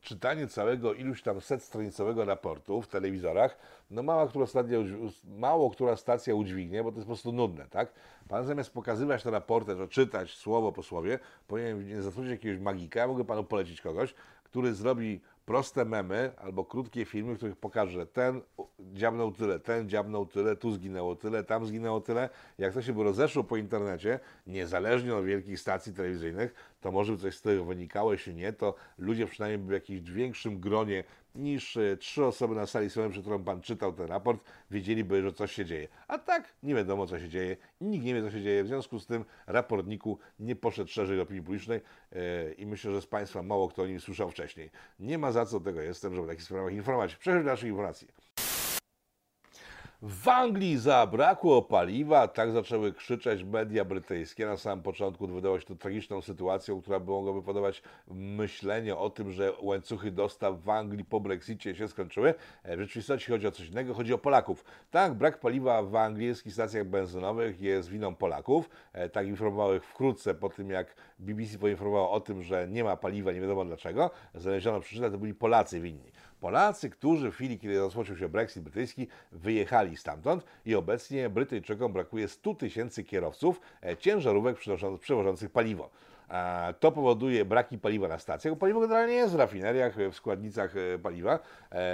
czytanie 0.03 0.47
całego 0.47 0.93
iluś 0.93 1.21
tam 1.21 1.41
set 1.41 1.63
stronicowego 1.63 2.25
raportu 2.25 2.81
w 2.81 2.87
telewizorach, 2.87 3.57
no 3.91 4.03
mała 4.03 4.27
która 4.27 4.45
stacja, 4.45 4.77
mało 5.23 5.69
która 5.69 5.95
stacja 5.95 6.35
udźwignie, 6.35 6.83
bo 6.83 6.91
to 6.91 6.97
jest 6.97 7.07
po 7.07 7.09
prostu 7.09 7.31
nudne, 7.31 7.67
tak? 7.69 7.93
Pan 8.27 8.45
zamiast 8.45 8.73
pokazywać 8.73 9.23
te 9.23 9.31
raporty, 9.31 9.75
że 9.75 9.87
czytać 9.87 10.31
słowo 10.31 10.71
po 10.71 10.83
słowie, 10.83 11.19
powinien 11.47 12.01
zatrudnić 12.01 12.31
jakiegoś 12.31 12.59
magika, 12.59 12.99
ja 12.99 13.07
mogę 13.07 13.25
panu 13.25 13.43
polecić 13.43 13.81
kogoś, 13.81 14.13
który 14.43 14.73
zrobi 14.73 15.21
proste 15.45 15.85
memy 15.85 16.31
albo 16.37 16.65
krótkie 16.65 17.05
filmy, 17.05 17.33
w 17.33 17.37
których 17.37 17.55
pokaże, 17.55 17.91
że 17.91 18.05
ten 18.05 18.41
dziabnął 18.79 19.31
tyle, 19.31 19.59
ten 19.59 19.89
dziabnął 19.89 20.25
tyle, 20.25 20.55
tu 20.55 20.71
zginęło 20.71 21.15
tyle, 21.15 21.43
tam 21.43 21.65
zginęło 21.65 22.01
tyle. 22.01 22.29
Jak 22.57 22.73
to 22.73 22.81
się 22.81 22.93
by 22.93 23.03
rozeszło 23.03 23.43
po 23.43 23.57
internecie, 23.57 24.19
niezależnie 24.47 25.15
od 25.15 25.25
wielkich 25.25 25.59
stacji 25.59 25.93
telewizyjnych, 25.93 26.75
to 26.81 26.91
może 26.91 27.13
by 27.13 27.17
coś 27.17 27.37
z 27.37 27.41
tego 27.41 27.65
wynikało, 27.65 28.11
jeśli 28.11 28.35
nie, 28.35 28.53
to 28.53 28.75
ludzie 28.97 29.27
przynajmniej 29.27 29.59
by 29.59 29.67
w 29.67 29.71
jakimś 29.71 30.11
większym 30.11 30.59
gronie 30.59 31.03
niż 31.35 31.77
e, 31.77 31.97
trzy 31.97 32.25
osoby 32.25 32.55
na 32.55 32.65
sali 32.65 32.89
sejmowej, 32.89 33.11
przed 33.11 33.23
którą 33.23 33.43
pan 33.43 33.61
czytał 33.61 33.93
ten 33.93 34.07
raport, 34.07 34.43
wiedzieliby, 34.71 35.21
że 35.21 35.33
coś 35.33 35.51
się 35.51 35.65
dzieje. 35.65 35.87
A 36.07 36.17
tak 36.17 36.53
nie 36.63 36.75
wiadomo, 36.75 37.07
co 37.07 37.19
się 37.19 37.29
dzieje, 37.29 37.57
nikt 37.81 38.05
nie 38.05 38.13
wie, 38.13 38.21
co 38.21 38.31
się 38.31 38.41
dzieje. 38.41 38.63
W 38.63 38.67
związku 38.67 38.99
z 38.99 39.05
tym 39.05 39.25
raportniku 39.47 40.19
nie 40.39 40.55
poszedł 40.55 40.89
szerzej 40.89 41.17
do 41.17 41.23
opinii 41.23 41.43
publicznej 41.43 41.81
yy, 42.11 42.19
i 42.57 42.65
myślę, 42.65 42.91
że 42.91 43.01
z 43.01 43.07
Państwa 43.07 43.43
mało 43.43 43.69
kto 43.69 43.81
o 43.81 43.87
nim 43.87 43.99
słyszał 43.99 44.31
wcześniej. 44.31 44.69
Nie 44.99 45.17
ma 45.17 45.31
za 45.31 45.45
co 45.45 45.59
tego 45.59 45.81
jestem, 45.81 46.15
żeby 46.15 46.27
w 46.27 46.29
takich 46.29 46.43
sprawach 46.43 46.73
informować. 46.73 47.15
Przejdźmy 47.15 47.43
do 47.43 47.49
naszych 47.49 47.69
informacji. 47.69 48.07
W 50.05 50.27
Anglii 50.27 50.77
zabrakło 50.77 51.61
paliwa, 51.61 52.27
tak 52.27 52.51
zaczęły 52.51 52.93
krzyczeć 52.93 53.43
media 53.43 53.85
brytyjskie. 53.85 54.45
Na 54.45 54.57
samym 54.57 54.83
początku 54.83 55.27
wydawało 55.27 55.59
się 55.59 55.65
to 55.65 55.75
tragiczną 55.75 56.21
sytuacją, 56.21 56.81
która 56.81 56.99
by 56.99 57.11
mogła 57.11 57.33
wypowiadać 57.33 57.83
myślenie 58.11 58.95
o 58.95 59.09
tym, 59.09 59.31
że 59.31 59.53
łańcuchy 59.61 60.11
dostaw 60.11 60.61
w 60.61 60.69
Anglii 60.69 61.05
po 61.05 61.19
Brexicie 61.19 61.75
się 61.75 61.87
skończyły. 61.87 62.33
E, 62.63 62.77
w 62.77 62.79
rzeczywistości 62.79 63.31
chodzi 63.31 63.47
o 63.47 63.51
coś 63.51 63.69
innego, 63.69 63.93
chodzi 63.93 64.13
o 64.13 64.17
Polaków. 64.17 64.65
Tak, 64.91 65.13
brak 65.13 65.39
paliwa 65.39 65.83
w 65.83 65.95
angielskich 65.95 66.53
stacjach 66.53 66.85
benzynowych 66.85 67.61
jest 67.61 67.89
winą 67.89 68.15
Polaków. 68.15 68.69
E, 68.93 69.09
tak 69.09 69.27
informowały 69.27 69.79
wkrótce 69.79 70.33
po 70.33 70.49
tym, 70.49 70.69
jak 70.69 70.95
BBC 71.19 71.57
poinformowało 71.57 72.11
o 72.11 72.19
tym, 72.19 72.43
że 72.43 72.67
nie 72.67 72.83
ma 72.83 72.97
paliwa, 72.97 73.31
nie 73.31 73.41
wiadomo 73.41 73.65
dlaczego. 73.65 74.11
Znaleziono 74.35 74.79
przyczynę, 74.79 75.11
to 75.11 75.17
byli 75.17 75.33
Polacy 75.33 75.81
winni. 75.81 76.11
Polacy, 76.43 76.89
którzy 76.89 77.31
w 77.31 77.35
chwili, 77.35 77.59
kiedy 77.59 77.79
rozpoczął 77.79 78.17
się 78.17 78.29
Brexit 78.29 78.63
brytyjski, 78.63 79.07
wyjechali 79.31 79.97
stamtąd 79.97 80.45
i 80.65 80.75
obecnie 80.75 81.29
Brytyjczykom 81.29 81.93
brakuje 81.93 82.27
100 82.27 82.55
tysięcy 82.55 83.03
kierowców 83.03 83.61
e, 83.83 83.97
ciężarówek 83.97 84.57
przewożących 84.99 85.51
paliwo. 85.51 85.89
E, 86.29 86.73
to 86.79 86.91
powoduje 86.91 87.45
braki 87.45 87.77
paliwa 87.77 88.07
na 88.07 88.19
stacjach, 88.19 88.57
paliwo 88.57 88.79
generalnie 88.79 89.13
jest 89.13 89.33
w 89.33 89.35
rafineriach, 89.35 89.95
w 90.11 90.15
składnicach 90.15 90.75
e, 90.77 90.99
paliwa. 90.99 91.39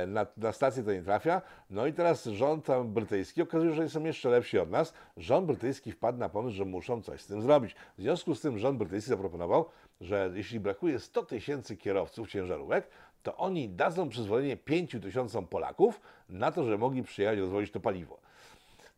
Na, 0.08 0.26
na 0.38 0.52
stację 0.52 0.84
to 0.84 0.94
nie 0.94 1.02
trafia. 1.02 1.42
No 1.70 1.88
i 1.88 1.94
teraz 1.94 2.26
rząd 2.26 2.66
tam 2.66 2.94
brytyjski 2.94 3.42
okazuje, 3.42 3.74
że 3.74 3.90
są 3.90 4.04
jeszcze 4.04 4.30
lepsi 4.30 4.60
od 4.60 4.72
nas. 4.72 4.94
Rząd 5.18 5.48
brytyjski 5.48 5.92
wpadł 5.92 6.18
na 6.18 6.30
pomysł, 6.30 6.56
że 6.56 6.66
muszą 6.66 7.02
coś 7.02 7.22
z 7.22 7.28
tym 7.28 7.42
zrobić. 7.42 7.76
W 7.98 8.02
związku 8.02 8.36
z 8.36 8.42
tym 8.42 8.58
rząd 8.60 8.78
brytyjski 8.78 9.10
zaproponował, 9.10 9.66
że 10.02 10.32
jeśli 10.34 10.60
brakuje 10.60 11.00
100 11.00 11.24
tysięcy 11.24 11.78
kierowców 11.78 12.30
ciężarówek, 12.30 12.90
to 13.24 13.38
oni 13.38 13.70
dadzą 13.70 14.10
przyzwolenie 14.10 14.58
5 14.58 14.92
tysiącom 15.02 15.48
Polaków 15.48 16.02
na 16.30 16.52
to, 16.52 16.64
że 16.64 16.78
mogli 16.78 17.04
przyjechać 17.04 17.40
rozwozić 17.40 17.72
to 17.72 17.80
paliwo. 17.80 18.20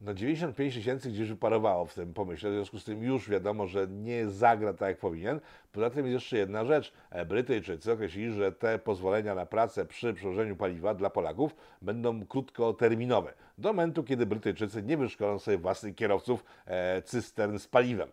No 0.02 0.14
95 0.14 0.74
tysięcy 0.74 1.12
gdzieś 1.12 1.30
wyparowało 1.30 1.86
w 1.86 1.94
tym 1.94 2.14
pomyśle, 2.14 2.50
w 2.50 2.54
związku 2.54 2.80
z 2.80 2.84
tym 2.84 3.04
już 3.04 3.30
wiadomo, 3.30 3.68
że 3.68 3.88
nie 3.88 4.30
zagra 4.30 4.74
tak 4.74 4.90
jak 4.90 5.00
powinien. 5.00 5.40
Poza 5.72 5.90
tym 5.90 6.06
jest 6.06 6.14
jeszcze 6.14 6.38
jedna 6.38 6.66
rzecz. 6.66 6.94
Brytyjczycy 7.28 7.92
określili, 7.92 8.34
że 8.34 8.52
te 8.52 8.80
pozwolenia 8.80 9.36
na 9.36 9.46
pracę 9.46 9.86
przy 9.86 10.14
przewożeniu 10.14 10.56
paliwa 10.56 10.94
dla 10.94 11.10
Polaków 11.10 11.56
będą 11.82 12.26
krótkoterminowe. 12.26 13.34
Do 13.58 13.70
momentu, 13.70 14.04
kiedy 14.04 14.26
Brytyjczycy 14.26 14.84
nie 14.84 14.98
wyszkolą 14.98 15.40
sobie 15.40 15.58
własnych 15.58 15.96
kierowców 15.96 16.44
e, 16.66 17.02
cystern 17.02 17.60
z 17.60 17.68
paliwem. 17.68 18.10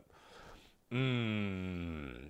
Mm, 0.92 2.28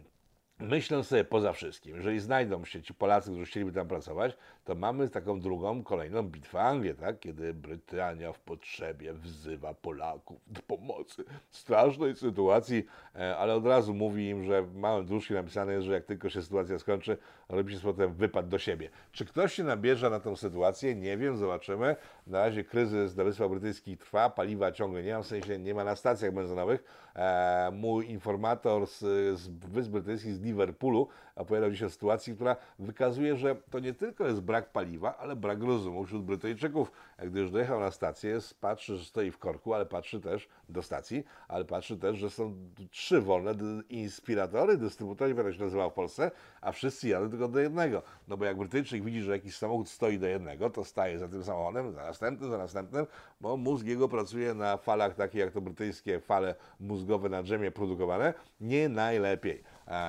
Myślę 0.60 1.04
sobie 1.04 1.24
poza 1.24 1.52
wszystkim, 1.52 1.96
jeżeli 1.96 2.20
znajdą 2.20 2.64
się 2.64 2.82
ci 2.82 2.94
Polacy, 2.94 3.30
którzy 3.30 3.46
chcieliby 3.46 3.72
tam 3.72 3.88
pracować, 3.88 4.36
to 4.68 4.74
mamy 4.74 5.08
taką 5.08 5.40
drugą, 5.40 5.82
kolejną 5.82 6.22
bitwę 6.22 6.60
Anglię, 6.60 6.94
tak? 6.94 7.20
kiedy 7.20 7.54
Brytania 7.54 8.32
w 8.32 8.40
potrzebie 8.40 9.12
wzywa 9.12 9.74
Polaków 9.74 10.40
do 10.46 10.62
pomocy 10.62 11.24
strasznej 11.50 12.16
sytuacji, 12.16 12.86
e, 13.16 13.36
ale 13.36 13.54
od 13.54 13.66
razu 13.66 13.94
mówi 13.94 14.28
im, 14.28 14.44
że 14.44 14.66
małym 14.74 15.06
dróżki 15.06 15.34
napisane 15.34 15.82
że 15.82 15.92
jak 15.92 16.04
tylko 16.04 16.30
się 16.30 16.42
sytuacja 16.42 16.78
skończy, 16.78 17.16
robi 17.48 17.74
się 17.74 17.80
potem 17.80 18.12
wypad 18.12 18.48
do 18.48 18.58
siebie. 18.58 18.90
Czy 19.12 19.24
ktoś 19.24 19.54
się 19.54 19.64
nabierze 19.64 20.10
na 20.10 20.20
tę 20.20 20.36
sytuację? 20.36 20.94
Nie 20.94 21.16
wiem, 21.16 21.36
zobaczymy. 21.36 21.96
Na 22.26 22.38
razie 22.38 22.64
kryzys 22.64 23.16
na 23.16 23.24
Wyspach 23.24 23.48
Brytyjskich 23.48 23.98
trwa, 23.98 24.30
paliwa 24.30 24.72
ciągle 24.72 25.02
nie 25.02 25.14
ma, 25.14 25.22
w 25.22 25.26
sensie 25.26 25.58
nie 25.58 25.74
ma 25.74 25.84
na 25.84 25.96
stacjach 25.96 26.32
benzynowych. 26.32 26.84
E, 27.16 27.70
mój 27.72 28.10
informator 28.10 28.86
z, 28.86 28.98
z 29.38 29.48
Wysp 29.48 29.90
Brytyjskich, 29.90 30.34
z 30.34 30.40
Liverpoolu, 30.40 31.08
opowiadał 31.36 31.70
dziś 31.70 31.82
o 31.82 31.90
sytuacji, 31.90 32.34
która 32.34 32.56
wykazuje, 32.78 33.36
że 33.36 33.56
to 33.70 33.78
nie 33.78 33.94
tylko 33.94 34.26
jest 34.26 34.40
brak 34.40 34.57
paliwa, 34.66 35.16
ale 35.16 35.36
brak 35.36 35.62
rozumu 35.62 36.04
wśród 36.04 36.24
Brytyjczyków. 36.24 36.92
Gdy 37.18 37.40
już 37.40 37.50
dojechał 37.50 37.80
na 37.80 37.90
stację, 37.90 38.38
patrzy, 38.60 38.96
że 38.96 39.04
stoi 39.04 39.30
w 39.30 39.38
korku, 39.38 39.74
ale 39.74 39.86
patrzy 39.86 40.20
też 40.20 40.48
do 40.68 40.82
stacji, 40.82 41.24
ale 41.48 41.64
patrzy 41.64 41.96
też, 41.96 42.16
że 42.16 42.30
są 42.30 42.54
trzy 42.90 43.20
wolne 43.20 43.54
inspiratory, 43.88 44.76
dystrybutory, 44.76 45.34
jak 45.44 45.54
się 45.54 45.64
nazywa 45.64 45.90
w 45.90 45.92
Polsce, 45.92 46.30
a 46.60 46.72
wszyscy 46.72 47.08
jadą 47.08 47.30
tylko 47.30 47.48
do 47.48 47.60
jednego. 47.60 48.02
No 48.28 48.36
bo 48.36 48.44
jak 48.44 48.56
Brytyjczyk 48.56 49.04
widzi, 49.04 49.22
że 49.22 49.32
jakiś 49.32 49.56
samochód 49.56 49.88
stoi 49.88 50.18
do 50.18 50.26
jednego, 50.26 50.70
to 50.70 50.84
staje 50.84 51.18
za 51.18 51.28
tym 51.28 51.44
samochodem, 51.44 51.92
za 51.92 52.02
następnym, 52.02 52.50
za 52.50 52.58
następnym, 52.58 53.06
bo 53.40 53.56
mózg 53.56 53.86
jego 53.86 54.08
pracuje 54.08 54.54
na 54.54 54.76
falach 54.76 55.14
takich 55.14 55.40
jak 55.40 55.52
to 55.52 55.60
brytyjskie 55.60 56.20
fale 56.20 56.54
mózgowe 56.80 57.28
na 57.28 57.42
drzemie 57.42 57.70
produkowane, 57.70 58.34
nie 58.60 58.88
najlepiej. 58.88 59.62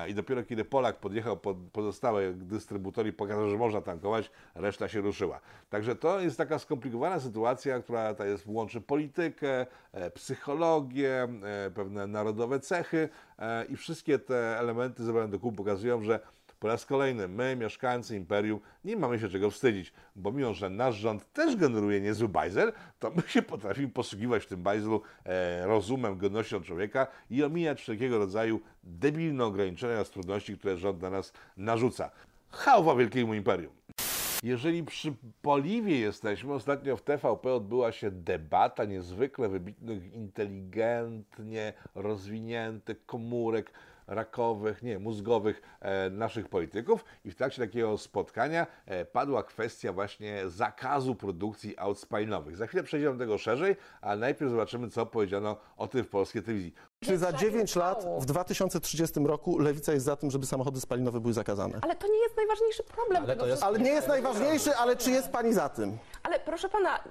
I 0.08 0.14
dopiero 0.14 0.44
kiedy 0.44 0.64
Polak 0.64 0.96
podjechał 0.96 1.36
pod 1.36 1.56
pozostałe 1.72 2.32
dystrybutory 2.32 3.12
pokazał, 3.12 3.50
że 3.50 3.56
można 3.56 3.80
tankować, 3.80 4.30
reszta 4.54 4.88
się 4.88 5.00
ruszyła. 5.00 5.40
Także 5.70 5.96
to 5.96 6.20
jest 6.20 6.38
taka 6.38 6.58
skomplikowana 6.58 7.20
sytuacja, 7.20 7.80
która 7.80 8.14
ta 8.14 8.26
jest, 8.26 8.46
łączy 8.46 8.80
politykę, 8.80 9.66
e, 9.92 10.10
psychologię, 10.10 11.28
e, 11.42 11.70
pewne 11.70 12.06
narodowe 12.06 12.60
cechy 12.60 13.08
e, 13.38 13.64
i 13.64 13.76
wszystkie 13.76 14.18
te 14.18 14.58
elementy 14.58 15.04
zebrane 15.04 15.28
do 15.28 15.38
kół 15.38 15.52
pokazują, 15.52 16.02
że 16.02 16.20
po 16.60 16.68
raz 16.68 16.86
kolejny 16.86 17.28
my, 17.28 17.56
mieszkańcy 17.56 18.16
imperium, 18.16 18.60
nie 18.84 18.96
mamy 18.96 19.18
się 19.18 19.28
czego 19.28 19.50
wstydzić, 19.50 19.92
bo 20.16 20.32
mimo, 20.32 20.54
że 20.54 20.70
nasz 20.70 20.96
rząd 20.96 21.32
też 21.32 21.56
generuje 21.56 22.00
niezły 22.00 22.28
bajzel, 22.28 22.72
to 22.98 23.10
my 23.10 23.22
się 23.26 23.42
potrafimy 23.42 23.88
posługiwać 23.88 24.44
w 24.44 24.46
tym 24.46 24.62
bajzlu 24.62 25.02
e, 25.24 25.66
rozumem, 25.66 26.18
godnością 26.18 26.62
człowieka 26.62 27.06
i 27.30 27.44
omijać 27.44 27.80
wszelkiego 27.80 28.18
rodzaju 28.18 28.60
debilne 28.84 29.44
ograniczenia 29.44 30.04
z 30.04 30.10
trudności, 30.10 30.58
które 30.58 30.76
rząd 30.76 31.02
na 31.02 31.10
nas 31.10 31.32
narzuca. 31.56 32.10
Chałwa 32.50 32.94
wielkiemu 32.94 33.34
imperium! 33.34 33.72
Jeżeli 34.42 34.84
przy 34.84 35.14
Poliwie 35.42 35.98
jesteśmy, 35.98 36.52
ostatnio 36.52 36.96
w 36.96 37.02
TVP 37.02 37.54
odbyła 37.54 37.92
się 37.92 38.10
debata 38.10 38.84
niezwykle 38.84 39.48
wybitnych, 39.48 40.12
inteligentnie 40.12 41.72
rozwiniętych 41.94 43.06
komórek, 43.06 43.72
rakowych, 44.10 44.82
nie, 44.82 44.98
mózgowych 44.98 45.62
e, 45.80 46.10
naszych 46.10 46.48
polityków 46.48 47.04
i 47.24 47.30
w 47.30 47.34
trakcie 47.34 47.62
takiego 47.62 47.98
spotkania 47.98 48.66
e, 48.86 49.04
padła 49.04 49.42
kwestia 49.42 49.92
właśnie 49.92 50.42
zakazu 50.50 51.14
produkcji 51.14 51.78
aut 51.78 51.98
spalinowych. 51.98 52.56
Za 52.56 52.66
chwilę 52.66 52.82
przejdziemy 52.82 53.12
do 53.12 53.18
tego 53.24 53.38
szerzej, 53.38 53.76
a 54.00 54.16
najpierw 54.16 54.50
zobaczymy, 54.50 54.90
co 54.90 55.06
powiedziano 55.06 55.56
o 55.76 55.88
tym 55.88 56.04
w 56.04 56.08
polskiej 56.08 56.42
telewizji. 56.42 56.74
Czy 57.00 57.18
za 57.18 57.32
9 57.32 57.76
lat, 57.76 58.06
w 58.18 58.24
2030 58.24 59.20
roku, 59.20 59.58
lewica 59.58 59.92
jest 59.92 60.04
za 60.06 60.16
tym, 60.16 60.30
żeby 60.30 60.46
samochody 60.46 60.80
spalinowe 60.80 61.20
były 61.20 61.32
zakazane? 61.32 61.78
Ale 61.82 61.96
to 61.96 62.06
nie 62.06 62.18
jest 62.22 62.36
najważniejszy 62.36 62.82
problem. 62.84 63.24
Ale 63.24 63.36
to 63.36 63.46
jest- 63.46 63.62
Ale 63.62 63.78
nie 63.78 63.90
jest 63.90 64.08
najważniejszy, 64.08 64.76
ale 64.76 64.96
czy 64.96 65.10
jest 65.10 65.28
pani 65.28 65.52
za 65.52 65.68
tym? 65.68 65.98
Ale 66.22 66.40
proszę 66.40 66.68
pana, 66.68 67.04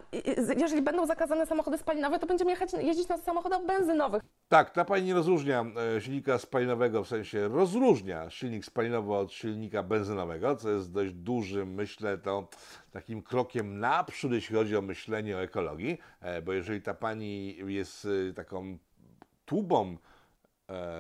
jeżeli 0.57 0.81
będą 0.81 1.05
zakazane 1.05 1.45
samochody 1.45 1.77
spalinowe, 1.77 2.19
to 2.19 2.27
będziemy 2.27 2.51
jechać, 2.51 2.73
jeździć 2.73 3.07
na 3.07 3.17
samochodach 3.17 3.65
benzynowych. 3.65 4.23
Tak, 4.47 4.69
ta 4.69 4.85
pani 4.85 5.05
nie 5.05 5.13
rozróżnia 5.13 5.65
e, 5.95 6.01
silnika 6.01 6.37
spalinowego, 6.37 7.03
w 7.03 7.07
sensie 7.07 7.47
rozróżnia 7.47 8.29
silnik 8.29 8.65
spalinowy 8.65 9.13
od 9.13 9.33
silnika 9.33 9.83
benzynowego, 9.83 10.55
co 10.55 10.69
jest 10.69 10.91
dość 10.91 11.13
dużym, 11.13 11.73
myślę, 11.73 12.17
to 12.17 12.47
takim 12.91 13.21
krokiem 13.21 13.79
naprzód, 13.79 14.31
jeśli 14.31 14.55
chodzi 14.55 14.77
o 14.77 14.81
myślenie 14.81 15.37
o 15.37 15.41
ekologii, 15.41 15.97
e, 16.21 16.41
bo 16.41 16.53
jeżeli 16.53 16.81
ta 16.81 16.93
pani 16.93 17.57
jest 17.65 18.07
e, 18.29 18.33
taką 18.33 18.77
tubą 19.45 19.97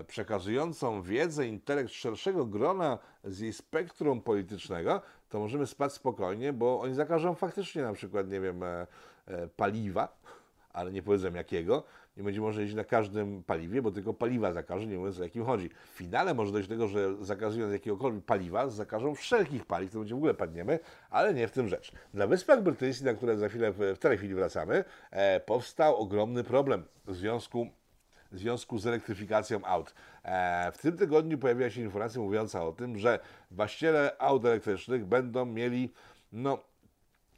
przekazującą 0.07 1.01
wiedzę, 1.01 1.47
intelekt 1.47 1.91
szerszego 1.91 2.45
grona 2.45 2.97
z 3.23 3.39
jej 3.39 3.53
spektrum 3.53 4.21
politycznego, 4.21 5.01
to 5.29 5.39
możemy 5.39 5.67
spać 5.67 5.93
spokojnie, 5.93 6.53
bo 6.53 6.81
oni 6.81 6.93
zakażą 6.93 7.35
faktycznie 7.35 7.81
na 7.81 7.93
przykład, 7.93 8.29
nie 8.29 8.41
wiem, 8.41 8.63
e, 8.63 8.87
e, 9.27 9.47
paliwa, 9.47 10.17
ale 10.73 10.91
nie 10.91 11.03
powiedzą 11.03 11.33
jakiego, 11.33 11.83
nie 12.17 12.23
będzie 12.23 12.41
można 12.41 12.61
jeździć 12.61 12.77
na 12.77 12.83
każdym 12.83 13.43
paliwie, 13.43 13.81
bo 13.81 13.91
tylko 13.91 14.13
paliwa 14.13 14.53
zakaże, 14.53 14.87
nie 14.87 14.97
mówiąc 14.97 15.19
o 15.19 15.23
jakim 15.23 15.45
chodzi. 15.45 15.69
W 15.69 15.97
finale 15.97 16.33
może 16.33 16.51
dojść 16.51 16.69
do 16.69 16.75
tego, 16.75 16.87
że 16.87 17.25
zakazując 17.25 17.73
jakiegokolwiek 17.73 18.25
paliwa, 18.25 18.67
zakażą 18.67 19.15
wszelkich 19.15 19.65
paliw, 19.65 19.91
to 19.91 19.99
będzie 19.99 20.15
w 20.15 20.17
ogóle 20.17 20.33
padniemy, 20.33 20.79
ale 21.09 21.33
nie 21.33 21.47
w 21.47 21.51
tym 21.51 21.67
rzecz. 21.67 21.91
Na 22.13 22.27
Wyspach 22.27 22.63
Brytyjskich, 22.63 23.05
na 23.05 23.13
które 23.13 23.37
za 23.37 23.49
chwilę, 23.49 23.71
w, 23.71 23.97
tej 23.99 24.17
chwili 24.17 24.35
wracamy, 24.35 24.83
e, 25.11 25.39
powstał 25.39 25.95
ogromny 25.95 26.43
problem 26.43 26.83
w 27.05 27.15
związku 27.15 27.67
w 28.31 28.37
związku 28.37 28.77
z 28.77 28.87
elektryfikacją 28.87 29.65
aut. 29.65 29.93
E, 30.23 30.71
w 30.71 30.77
tym 30.77 30.97
tygodniu 30.97 31.37
pojawiła 31.37 31.69
się 31.69 31.81
informacja 31.81 32.21
mówiąca 32.21 32.63
o 32.63 32.71
tym, 32.71 32.97
że 32.97 33.19
właściciele 33.51 34.15
aut 34.19 34.45
elektrycznych 34.45 35.05
będą 35.05 35.45
mieli 35.45 35.93
no, 36.31 36.63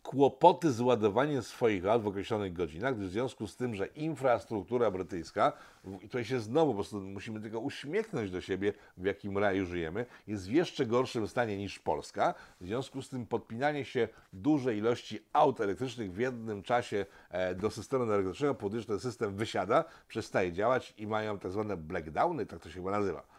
kłopoty 0.03 0.71
z 0.71 0.81
ładowaniem 0.81 1.41
swoich 1.41 1.85
aut 1.85 2.01
w 2.01 2.07
określonych 2.07 2.53
godzinach, 2.53 2.95
gdyż 2.95 3.09
w 3.09 3.11
związku 3.11 3.47
z 3.47 3.55
tym, 3.55 3.75
że 3.75 3.85
infrastruktura 3.87 4.91
brytyjska, 4.91 5.53
i 6.01 6.07
tutaj 6.07 6.25
się 6.25 6.39
znowu 6.39 6.71
po 6.71 6.75
prostu 6.75 7.01
musimy 7.01 7.41
tylko 7.41 7.59
uśmiechnąć 7.59 8.31
do 8.31 8.41
siebie, 8.41 8.73
w 8.97 9.05
jakim 9.05 9.37
raju 9.37 9.65
żyjemy, 9.65 10.05
jest 10.27 10.47
w 10.47 10.51
jeszcze 10.51 10.85
gorszym 10.85 11.27
stanie 11.27 11.57
niż 11.57 11.79
Polska. 11.79 12.33
W 12.61 12.65
związku 12.65 13.01
z 13.01 13.09
tym 13.09 13.25
podpinanie 13.25 13.85
się 13.85 14.07
dużej 14.33 14.77
ilości 14.77 15.19
aut 15.33 15.61
elektrycznych 15.61 16.13
w 16.13 16.17
jednym 16.17 16.63
czasie 16.63 17.05
e, 17.29 17.55
do 17.55 17.69
systemu 17.69 18.03
energetycznego 18.03 18.55
powoduje, 18.55 18.81
że 18.81 18.87
ten 18.87 18.99
system 18.99 19.35
wysiada, 19.35 19.83
przestaje 20.07 20.51
działać 20.51 20.93
i 20.97 21.07
mają 21.07 21.39
tak 21.39 21.51
zwane 21.51 21.77
blackdowny, 21.77 22.45
tak 22.45 22.59
to 22.59 22.69
się 22.69 22.75
chyba 22.75 22.91
nazywa. 22.91 23.30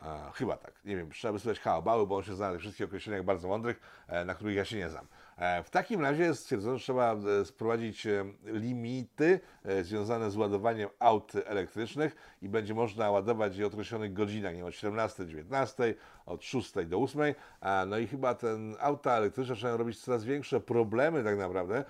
A, 0.00 0.30
chyba 0.34 0.56
tak. 0.56 0.84
Nie 0.84 0.96
wiem, 0.96 1.10
trzeba 1.10 1.32
by 1.32 1.38
słuchać 1.38 1.60
Haobały, 1.60 2.06
bo 2.06 2.16
on 2.16 2.22
się 2.22 2.34
zna 2.34 2.52
na 2.52 2.58
wszystkich 2.58 2.86
określeniach 2.86 3.24
bardzo 3.24 3.48
mądrych, 3.48 3.80
e, 4.08 4.24
na 4.24 4.34
których 4.34 4.56
ja 4.56 4.64
się 4.64 4.76
nie 4.76 4.88
znam. 4.88 5.06
E, 5.36 5.62
w 5.62 5.70
takim 5.70 6.00
razie 6.00 6.34
stwierdzono, 6.34 6.78
że 6.78 6.84
trzeba 6.84 7.14
e, 7.14 7.44
sprowadzić 7.44 8.06
e, 8.06 8.24
limity 8.44 9.40
e, 9.64 9.84
związane 9.84 10.30
z 10.30 10.36
ładowaniem 10.36 10.88
aut 10.98 11.32
elektrycznych 11.46 12.16
i 12.42 12.48
będzie 12.48 12.74
można 12.74 13.10
ładować 13.10 13.56
je 13.56 13.64
o 13.64 13.68
określonych 13.68 14.12
godzinach, 14.12 14.52
nie 14.52 14.58
wiem, 14.58 14.66
od 14.66 14.74
17 14.74 15.22
do 15.22 15.28
19, 15.28 15.94
od 16.26 16.44
6 16.44 16.72
do 16.86 16.98
8. 16.98 17.34
A, 17.60 17.84
no 17.88 17.98
i 17.98 18.06
chyba 18.06 18.34
ten 18.34 18.76
auta 18.80 19.12
elektryczne 19.12 19.54
zaczynają 19.54 19.76
robić 19.76 20.00
coraz 20.00 20.24
większe 20.24 20.60
problemy 20.60 21.24
tak 21.24 21.38
naprawdę 21.38 21.78
e, 21.78 21.84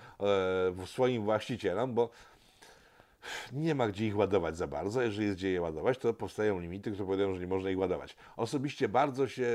w 0.71 0.85
swoim 0.85 1.23
właścicielom, 1.23 1.93
bo 1.93 2.09
nie 3.51 3.75
ma 3.75 3.87
gdzie 3.87 4.07
ich 4.07 4.17
ładować 4.17 4.57
za 4.57 4.67
bardzo. 4.67 5.01
Jeżeli 5.01 5.25
jest 5.25 5.37
gdzie 5.37 5.51
je 5.51 5.61
ładować, 5.61 5.97
to 5.97 6.13
powstają 6.13 6.59
limity, 6.59 6.91
które 6.91 7.05
powodują, 7.05 7.33
że 7.33 7.39
nie 7.39 7.47
można 7.47 7.69
ich 7.69 7.79
ładować. 7.79 8.15
Osobiście 8.37 8.89
bardzo 8.89 9.27
się 9.27 9.47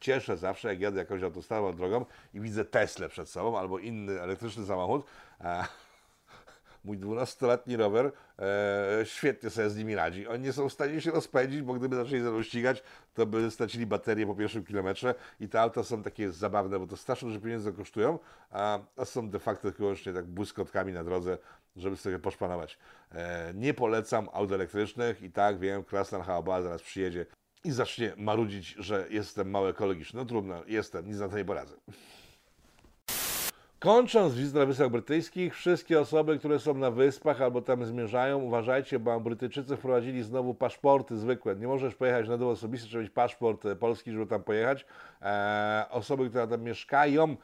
cieszę 0.00 0.36
zawsze, 0.36 0.68
jak 0.68 0.80
jadę 0.80 0.98
jakąś 0.98 1.22
autostradą 1.22 1.72
drogą 1.72 2.04
i 2.34 2.40
widzę 2.40 2.64
Teslę 2.64 3.08
przed 3.08 3.28
sobą 3.28 3.58
albo 3.58 3.78
inny 3.78 4.20
elektryczny 4.20 4.66
samochód. 4.66 5.06
A 5.38 5.64
mój 6.84 6.98
12-letni 6.98 7.76
rower 7.76 8.12
e, 8.38 9.00
świetnie 9.04 9.50
sobie 9.50 9.70
z 9.70 9.76
nimi 9.76 9.94
radzi. 9.94 10.28
Oni 10.28 10.44
nie 10.44 10.52
są 10.52 10.68
w 10.68 10.72
stanie 10.72 11.00
się 11.00 11.10
rozpędzić, 11.10 11.62
bo 11.62 11.74
gdyby 11.74 11.96
zaczęli 11.96 12.20
ze 12.20 12.30
mną 12.30 12.42
ścigać, 12.42 12.82
to 13.14 13.26
by 13.26 13.50
stracili 13.50 13.86
baterię 13.86 14.26
po 14.26 14.34
pierwszym 14.34 14.64
kilometrze 14.64 15.14
i 15.40 15.48
te 15.48 15.60
auta 15.60 15.82
są 15.82 16.02
takie 16.02 16.32
zabawne, 16.32 16.78
bo 16.78 16.86
to 16.86 16.96
strasznie 16.96 17.28
dużo 17.28 17.40
pieniędzy 17.40 17.72
kosztują, 17.72 18.18
a, 18.50 18.78
a 18.96 19.04
są 19.04 19.30
de 19.30 19.38
facto 19.38 19.62
tylko 19.62 19.78
wyłącznie 19.78 20.12
tak 20.12 20.26
błyskotkami 20.26 20.92
na 20.92 21.04
drodze, 21.04 21.38
żeby 21.76 21.96
sobie 21.96 22.18
poszpanować. 22.18 22.78
E, 23.12 23.52
nie 23.54 23.74
polecam 23.74 24.28
aut 24.32 24.52
elektrycznych 24.52 25.22
i 25.22 25.30
tak 25.30 25.58
wiem, 25.58 25.84
Krasnar 25.84 26.22
Haoba 26.22 26.62
zaraz 26.62 26.82
przyjedzie 26.82 27.26
i 27.64 27.70
zacznie 27.70 28.12
marudzić, 28.16 28.74
że 28.78 29.06
jestem 29.10 29.50
mało 29.50 29.68
ekologiczny. 29.68 30.20
No 30.20 30.26
trudno, 30.26 30.62
jestem, 30.66 31.06
nic 31.08 31.18
na 31.18 31.28
to 31.28 31.36
nie 31.36 31.44
poradzę. 31.44 31.76
Kończąc 33.82 34.34
wizytę 34.34 34.58
na 34.58 34.66
Wyspach 34.66 34.88
Brytyjskich, 34.88 35.54
wszystkie 35.54 36.00
osoby, 36.00 36.38
które 36.38 36.58
są 36.58 36.74
na 36.74 36.90
wyspach 36.90 37.42
albo 37.42 37.62
tam 37.62 37.84
zmierzają, 37.84 38.38
uważajcie, 38.38 38.98
bo 38.98 39.20
Brytyjczycy 39.20 39.76
wprowadzili 39.76 40.22
znowu 40.22 40.54
paszporty 40.54 41.16
zwykłe. 41.16 41.56
Nie 41.56 41.66
możesz 41.66 41.94
pojechać 41.94 42.28
na 42.28 42.38
dowód 42.38 42.52
osobisty, 42.52 42.88
trzeba 42.88 43.02
mieć 43.02 43.12
paszport 43.12 43.66
e, 43.66 43.76
polski, 43.76 44.12
żeby 44.12 44.26
tam 44.26 44.42
pojechać. 44.42 44.86
E, 45.22 45.84
osoby, 45.90 46.28
które 46.28 46.48
tam 46.48 46.62
mieszkają, 46.62 47.36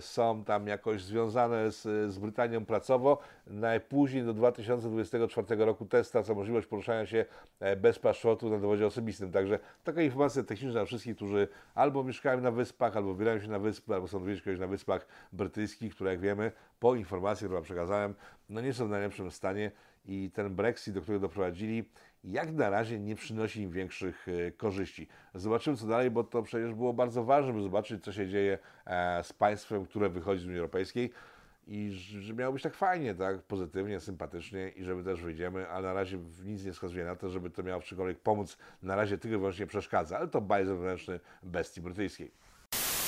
są 0.00 0.44
tam 0.44 0.66
jakoś 0.66 1.02
związane 1.02 1.70
z, 1.70 1.82
z 2.12 2.18
Brytanią 2.18 2.64
pracowo. 2.64 3.18
Najpóźniej 3.46 4.24
do 4.24 4.34
2024 4.34 5.64
roku 5.64 5.86
też 5.86 6.06
stracą 6.06 6.34
możliwość 6.34 6.66
poruszania 6.66 7.06
się 7.06 7.24
e, 7.60 7.76
bez 7.76 7.98
paszportu 7.98 8.50
na 8.50 8.58
dowodzie 8.58 8.86
osobistym. 8.86 9.32
Także 9.32 9.58
taka 9.84 10.02
informacja 10.02 10.42
techniczna 10.42 10.72
dla 10.72 10.84
wszystkich, 10.84 11.16
którzy 11.16 11.48
albo 11.74 12.04
mieszkają 12.04 12.40
na 12.40 12.50
wyspach, 12.50 12.96
albo 12.96 13.14
wybierają 13.14 13.40
się 13.40 13.48
na 13.48 13.58
wyspy, 13.58 13.94
albo 13.94 14.08
są 14.08 14.18
odwiedzić 14.18 14.58
na 14.58 14.66
wyspach 14.66 15.06
brytyjskich, 15.32 15.94
które 15.94 16.10
jak 16.10 16.20
wiemy, 16.20 16.52
po 16.80 16.94
informacji, 16.94 17.46
którą 17.46 17.62
przekazałem, 17.62 18.14
no 18.48 18.60
nie 18.60 18.72
są 18.72 18.86
w 18.86 18.90
najlepszym 18.90 19.30
stanie 19.30 19.70
i 20.04 20.30
ten 20.34 20.54
Brexit, 20.54 20.94
do 20.94 21.00
którego 21.00 21.20
doprowadzili, 21.20 21.84
jak 22.24 22.52
na 22.52 22.70
razie 22.70 23.00
nie 23.00 23.14
przynosi 23.14 23.60
im 23.60 23.70
większych 23.70 24.26
e, 24.28 24.52
korzyści. 24.52 25.08
Zobaczymy 25.34 25.76
co 25.76 25.86
dalej, 25.86 26.10
bo 26.10 26.24
to 26.24 26.42
przecież 26.42 26.74
było 26.74 26.92
bardzo 26.92 27.24
ważne, 27.24 27.52
by 27.52 27.62
zobaczyć, 27.62 28.04
co 28.04 28.12
się 28.12 28.28
dzieje 28.28 28.58
e, 28.86 29.24
z 29.24 29.32
państwem, 29.32 29.86
które 29.86 30.08
wychodzi 30.08 30.42
z 30.42 30.46
Unii 30.46 30.58
Europejskiej 30.58 31.10
i 31.66 31.90
że 31.90 32.34
miało 32.34 32.52
być 32.52 32.62
tak 32.62 32.74
fajnie, 32.74 33.14
tak, 33.14 33.42
pozytywnie, 33.42 34.00
sympatycznie 34.00 34.68
i 34.68 34.84
żeby 34.84 35.04
też 35.04 35.22
wyjdziemy, 35.22 35.68
ale 35.68 35.88
na 35.88 35.94
razie 35.94 36.18
nic 36.44 36.64
nie 36.64 36.72
wskazuje 36.72 37.04
na 37.04 37.16
to, 37.16 37.30
żeby 37.30 37.50
to 37.50 37.62
miało 37.62 37.80
w 37.80 37.84
czymkolwiek 37.84 38.20
pomóc. 38.20 38.58
Na 38.82 38.96
razie 38.96 39.18
tylko 39.18 39.34
i 39.34 39.38
wyłącznie 39.38 39.66
przeszkadza, 39.66 40.18
ale 40.18 40.28
to 40.28 40.40
baj 40.40 40.66
zewnętrzny 40.66 41.20
bestii 41.42 41.80
brytyjskiej. 41.80 42.30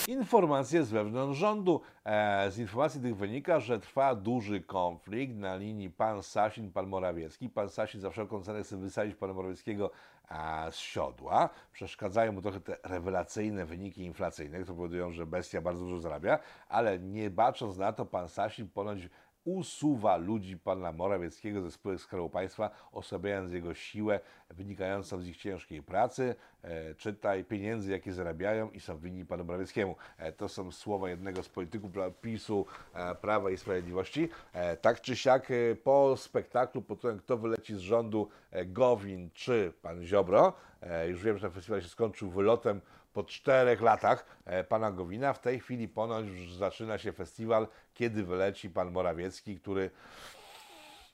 Informacje 0.09 0.85
z 0.85 0.91
wewnątrz 0.91 1.39
rządu. 1.39 1.81
E, 2.05 2.51
z 2.51 2.59
informacji 2.59 3.01
tych 3.01 3.17
wynika, 3.17 3.61
że 3.61 3.81
trwa 3.81 4.15
duży 4.15 4.61
konflikt 4.61 5.37
na 5.37 5.57
linii 5.57 5.91
pan 5.91 6.23
Sasin, 6.23 6.73
pan 6.73 6.87
Morawiecki. 6.87 7.49
Pan 7.49 7.69
Sasin 7.69 8.01
za 8.01 8.11
wszelką 8.11 8.43
cenę 8.43 8.63
chce 8.63 8.77
wysadzić 8.77 9.17
pana 9.17 9.33
Morawieckiego 9.33 9.91
a, 10.29 10.67
z 10.71 10.77
siodła. 10.77 11.49
Przeszkadzają 11.73 12.33
mu 12.33 12.43
trochę 12.43 12.61
te 12.61 12.77
rewelacyjne 12.83 13.67
wyniki 13.67 14.05
inflacyjne, 14.05 14.59
które 14.59 14.77
powodują, 14.77 15.13
że 15.13 15.27
bestia 15.27 15.61
bardzo 15.61 15.85
dużo 15.85 15.99
zarabia, 15.99 16.39
ale 16.69 16.99
nie 16.99 17.31
bacząc 17.31 17.77
na 17.77 17.93
to, 17.93 18.07
pan 18.07 18.29
Sasin 18.29 18.69
ponoć 18.69 18.99
usuwa 19.45 20.17
ludzi 20.17 20.59
pana 20.59 20.93
Morawieckiego 20.93 21.63
ze 21.63 21.71
spółek 21.71 22.01
Skarbu 22.01 22.31
Państwa, 22.31 22.71
osłabiając 22.93 23.53
jego 23.53 23.75
siłę 23.75 24.21
wynikającą 24.51 25.21
z 25.21 25.27
ich 25.27 25.37
ciężkiej 25.37 25.83
pracy, 25.83 26.35
e, 26.63 26.95
czytaj 26.95 27.45
pieniędzy, 27.45 27.93
jakie 27.93 28.13
zarabiają 28.13 28.71
i 28.71 28.81
są 28.81 28.99
winni 28.99 29.25
panu 29.27 29.45
Morawieckiemu. 29.45 29.97
E, 30.19 30.33
to 30.33 30.49
są 30.49 30.73
słowa 30.73 31.11
jednego 31.11 31.43
z 31.43 31.49
polityków 31.49 31.91
PiSu 32.21 32.67
e, 32.95 33.15
Prawa 33.15 33.51
i 33.51 33.57
Sprawiedliwości. 33.57 34.29
E, 34.53 34.77
tak 34.77 35.01
czy 35.01 35.17
siak 35.17 35.51
e, 35.51 35.75
po 35.75 36.17
spektaklu, 36.17 36.83
po 36.83 36.97
tym 36.97 37.19
kto 37.19 37.37
wyleci 37.37 37.75
z 37.75 37.79
rządu 37.79 38.29
e, 38.51 38.65
Gowin 38.65 39.31
czy 39.35 39.73
pan 39.83 40.05
Ziobro, 40.05 40.53
e, 40.83 41.09
już 41.09 41.23
wiem, 41.23 41.39
że 41.39 41.43
ten 41.43 41.51
festiwal 41.51 41.83
się 41.83 41.89
skończył 41.89 42.31
wylotem 42.31 42.81
po 43.13 43.25
czterech 43.25 43.81
latach 43.81 44.27
pana 44.69 44.93
Gowina. 44.93 45.33
W 45.33 45.39
tej 45.39 45.61
chwili 45.61 45.89
ponoć 45.89 46.27
już 46.27 46.55
zaczyna 46.55 46.99
się 46.99 47.13
festiwal, 47.13 47.67
kiedy 47.95 48.25
wyleci 48.25 48.71
pan 48.71 48.91
Morawiecki, 48.91 49.57
który 49.57 49.91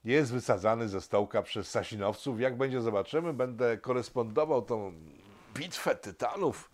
jest 0.04 0.32
wysadzany 0.32 0.88
ze 0.88 1.00
stołka 1.00 1.42
przez 1.42 1.70
Sasinowców. 1.70 2.40
Jak 2.40 2.56
będzie, 2.56 2.80
zobaczymy. 2.80 3.32
Będę 3.32 3.78
korespondował 3.78 4.62
tą 4.62 4.92
bitwę 5.54 5.96
tytanów 5.96 6.70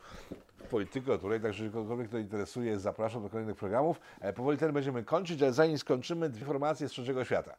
politykę, 0.71 1.13
o 1.13 1.19
której 1.19 1.41
także 1.41 1.71
kogokolwiek 1.71 2.09
to 2.09 2.19
interesuje, 2.19 2.79
zapraszam 2.79 3.23
do 3.23 3.31
kolejnych 3.31 3.57
programów. 3.57 4.01
E, 4.21 4.33
Powoli 4.33 4.59
ten 4.59 4.73
będziemy 4.73 5.05
kończyć, 5.05 5.43
ale 5.43 5.53
zanim 5.53 5.79
skończymy, 5.79 6.29
dwie 6.29 6.41
informacje 6.41 6.89
z 6.89 6.93
trzeciego 6.93 7.25
świata. 7.25 7.57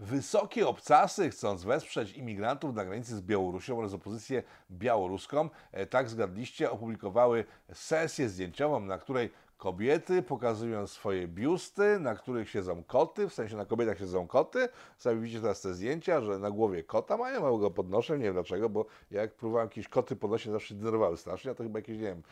Wysokie 0.00 0.68
obcasy, 0.68 1.30
chcąc 1.30 1.64
wesprzeć 1.64 2.12
imigrantów 2.12 2.74
na 2.74 2.84
granicy 2.84 3.16
z 3.16 3.20
Białorusią 3.20 3.78
oraz 3.78 3.94
opozycję 3.94 4.42
białoruską, 4.70 5.50
e, 5.72 5.86
tak 5.86 6.08
zgadliście, 6.08 6.70
opublikowały 6.70 7.44
sesję 7.72 8.28
zdjęciową, 8.28 8.80
na 8.80 8.98
której 8.98 9.30
kobiety 9.58 10.22
pokazują 10.22 10.86
swoje 10.86 11.28
biusty, 11.28 12.00
na 12.00 12.14
których 12.14 12.50
siedzą 12.50 12.84
koty, 12.84 13.28
w 13.28 13.34
sensie 13.34 13.56
na 13.56 13.66
kobietach 13.66 13.98
siedzą 13.98 14.26
koty. 14.26 14.68
Sami 14.98 15.20
widzicie 15.20 15.40
teraz 15.40 15.60
te 15.60 15.74
zdjęcia, 15.74 16.20
że 16.20 16.38
na 16.38 16.50
głowie 16.50 16.84
kota 16.84 17.16
mają, 17.16 17.40
mało 17.40 17.58
go 17.58 17.70
podnoszę, 17.70 18.18
nie 18.18 18.24
wiem 18.24 18.34
dlaczego, 18.34 18.68
bo 18.68 18.86
jak 19.10 19.34
próbowałem 19.34 19.68
jakieś 19.68 19.88
koty 19.88 20.16
podnosić, 20.16 20.52
zawsze 20.52 20.74
denerwowały 20.74 21.16
strasznie, 21.16 21.50
a 21.50 21.54
to 21.54 21.62
chyba 21.62 21.78
jakieś, 21.78 21.96
nie 21.96 22.04
wiem, 22.04 22.22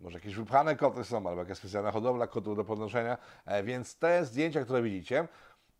może 0.00 0.18
jakieś 0.18 0.34
wypchane 0.34 0.76
koty 0.76 1.04
są, 1.04 1.16
albo 1.16 1.40
jakaś 1.40 1.58
specjalna 1.58 1.90
hodowla 1.90 2.26
kotów 2.26 2.56
do 2.56 2.64
podnoszenia, 2.64 3.18
e, 3.46 3.62
więc 3.62 3.98
te 3.98 4.24
zdjęcia, 4.24 4.64
które 4.64 4.82
widzicie, 4.82 5.28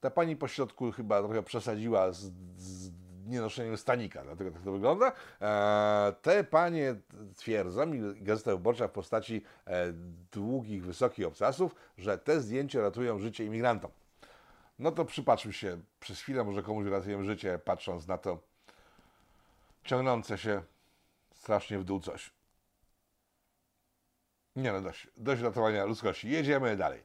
ta 0.00 0.10
pani 0.10 0.36
po 0.36 0.48
środku 0.48 0.92
chyba 0.92 1.22
trochę 1.22 1.42
przesadziła 1.42 2.12
z, 2.12 2.32
z 2.56 3.01
nienoszeniem 3.26 3.76
stanika, 3.76 4.22
dlatego 4.22 4.50
tak 4.50 4.62
to 4.62 4.72
wygląda. 4.72 5.12
E, 5.40 6.14
te 6.22 6.44
panie 6.44 6.94
twierdzą, 7.36 7.92
i 7.92 8.22
Gazeta 8.22 8.50
Wyborcza 8.50 8.88
w 8.88 8.92
postaci 8.92 9.42
e, 9.66 9.92
długich, 10.32 10.84
wysokich 10.84 11.26
obcasów, 11.26 11.74
że 11.98 12.18
te 12.18 12.40
zdjęcia 12.40 12.80
ratują 12.80 13.18
życie 13.18 13.44
imigrantom. 13.44 13.90
No 14.78 14.92
to 14.92 15.04
przypatrzmy 15.04 15.52
się 15.52 15.80
przez 16.00 16.20
chwilę, 16.20 16.44
może 16.44 16.62
komuś 16.62 16.86
ratujemy 16.86 17.24
życie, 17.24 17.58
patrząc 17.64 18.06
na 18.06 18.18
to 18.18 18.38
ciągnące 19.84 20.38
się 20.38 20.62
strasznie 21.34 21.78
w 21.78 21.84
dół 21.84 22.00
coś. 22.00 22.30
Nie 24.56 24.72
no, 24.72 24.80
dość, 24.80 25.08
dość 25.16 25.42
ratowania 25.42 25.84
ludzkości. 25.84 26.30
Jedziemy 26.30 26.76
dalej. 26.76 27.02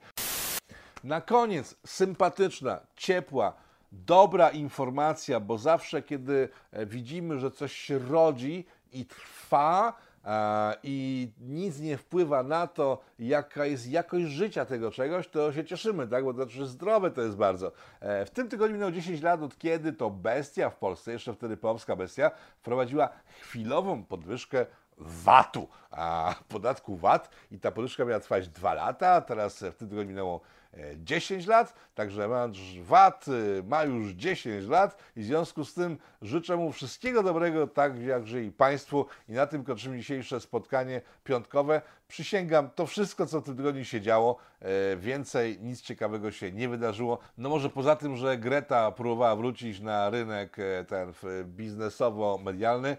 Na 1.03 1.21
koniec 1.21 1.75
sympatyczna, 1.85 2.79
ciepła, 2.95 3.53
dobra 3.91 4.49
informacja, 4.49 5.39
bo 5.39 5.57
zawsze 5.57 6.01
kiedy 6.01 6.49
e, 6.71 6.85
widzimy, 6.85 7.39
że 7.39 7.51
coś 7.51 7.73
się 7.73 7.99
rodzi 7.99 8.65
i 8.91 9.05
trwa 9.05 9.97
e, 10.25 10.75
i 10.83 11.29
nic 11.39 11.79
nie 11.79 11.97
wpływa 11.97 12.43
na 12.43 12.67
to, 12.67 13.01
jaka 13.19 13.65
jest 13.65 13.89
jakość 13.89 14.25
życia 14.25 14.65
tego 14.65 14.91
czegoś, 14.91 15.27
to 15.27 15.53
się 15.53 15.65
cieszymy, 15.65 16.07
tak? 16.07 16.23
bo 16.23 16.33
to 16.33 16.37
znaczy, 16.37 16.57
że 16.57 16.67
zdrowe 16.67 17.11
to 17.11 17.21
jest 17.21 17.37
bardzo. 17.37 17.71
E, 17.99 18.25
w 18.25 18.29
tym 18.29 18.49
tygodniu 18.49 18.73
minęło 18.73 18.91
10 18.91 19.21
lat, 19.21 19.41
od 19.41 19.57
kiedy 19.57 19.93
to 19.93 20.09
bestia 20.09 20.69
w 20.69 20.77
Polsce, 20.77 21.11
jeszcze 21.11 21.33
wtedy 21.33 21.57
polska 21.57 21.95
bestia, 21.95 22.31
wprowadziła 22.57 23.09
chwilową 23.41 24.03
podwyżkę 24.03 24.65
VAT-u, 24.97 25.67
a 25.91 26.35
podatku 26.47 26.95
VAT 26.95 27.29
i 27.51 27.59
ta 27.59 27.71
podwyżka 27.71 28.05
miała 28.05 28.19
trwać 28.19 28.49
2 28.49 28.73
lata, 28.73 29.21
teraz 29.21 29.63
w 29.63 29.75
tym 29.75 29.89
tygodniu 29.89 30.09
minęło 30.09 30.41
e, 30.73 30.77
10 30.97 31.47
lat, 31.47 31.73
także 31.95 32.29
VAT 32.81 33.25
y, 33.27 33.63
ma 33.63 33.83
już 33.83 34.11
10 34.11 34.67
lat 34.67 35.03
i 35.15 35.21
w 35.21 35.25
związku 35.25 35.65
z 35.65 35.73
tym 35.73 35.97
życzę 36.21 36.57
mu 36.57 36.71
wszystkiego 36.71 37.23
dobrego, 37.23 37.67
tak 37.67 37.99
jakże 37.99 38.43
i 38.43 38.51
Państwu 38.51 39.05
i 39.29 39.31
na 39.31 39.47
tym 39.47 39.63
kończymy 39.63 39.97
dzisiejsze 39.97 40.39
spotkanie 40.39 41.01
piątkowe. 41.23 41.81
Przysięgam, 42.07 42.69
to 42.75 42.85
wszystko, 42.85 43.25
co 43.25 43.41
w 43.41 43.43
tym 43.43 43.57
tygodniu 43.57 43.85
się 43.85 44.01
działo, 44.01 44.37
e, 44.59 44.97
więcej 44.97 45.59
nic 45.61 45.81
ciekawego 45.81 46.31
się 46.31 46.51
nie 46.51 46.69
wydarzyło. 46.69 47.19
No 47.37 47.49
może 47.49 47.69
poza 47.69 47.95
tym, 47.95 48.15
że 48.15 48.37
Greta 48.37 48.91
próbowała 48.91 49.35
wrócić 49.35 49.79
na 49.79 50.09
rynek 50.09 50.57
e, 50.59 50.85
ten 50.85 51.13
biznesowo-medialny, 51.43 52.89
e, 52.89 52.97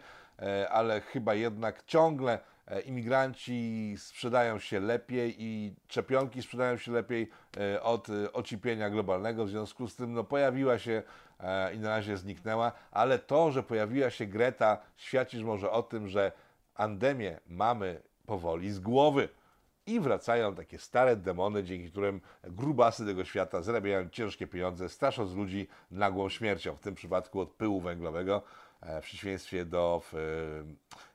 ale 0.71 1.01
chyba 1.01 1.35
jednak 1.35 1.85
ciągle 1.87 2.39
e, 2.67 2.81
imigranci 2.81 3.95
sprzedają 3.99 4.59
się 4.59 4.81
lepiej 4.81 5.35
i 5.39 5.75
szczepionki 5.89 6.43
sprzedają 6.43 6.77
się 6.77 6.93
lepiej 6.93 7.31
e, 7.57 7.83
od 7.83 8.09
e, 8.09 8.33
ocipienia 8.33 8.91
globalnego. 8.91 9.45
W 9.45 9.49
związku 9.49 9.89
z 9.89 9.97
tym 9.97 10.13
no, 10.13 10.25
pojawiła 10.25 10.79
się 10.79 11.03
e, 11.41 11.75
i 11.75 11.79
na 11.79 11.89
razie 11.89 12.17
zniknęła, 12.17 12.73
ale 12.91 13.19
to, 13.19 13.53
że 13.53 13.63
pojawiła 13.63 14.11
się 14.11 14.27
Greta, 14.27 14.79
świadczyć 14.97 15.43
może 15.43 15.71
o 15.71 15.83
tym, 15.83 16.09
że 16.09 16.33
pandemię 16.75 17.41
mamy 17.47 18.03
powoli 18.27 18.71
z 18.71 18.81
głowy. 18.81 19.29
I 19.87 20.01
wracają 20.01 20.55
takie 20.55 20.79
stare 20.79 21.17
demony, 21.17 21.65
dzięki 21.65 21.91
którym 21.91 22.21
grubasy 22.45 23.07
tego 23.07 23.25
świata 23.25 23.63
zarabiają 23.63 24.09
ciężkie 24.09 24.47
pieniądze, 24.47 24.89
strasząc 24.89 25.35
ludzi 25.35 25.69
nagłą 25.91 26.29
śmiercią, 26.29 26.77
w 26.77 26.81
tym 26.81 26.95
przypadku 26.95 27.41
od 27.41 27.51
pyłu 27.51 27.81
węglowego, 27.81 28.37
e, 28.37 28.68
w 28.83 29.01
przeciwieństwie 29.03 29.65
do 29.65 30.03
e, 30.15 30.19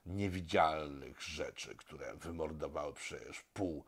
niewidzialnych 0.06 1.22
rzeczy, 1.22 1.76
które 1.76 2.16
wymordowały 2.16 2.94
przecież 2.94 3.42
pół 3.54 3.84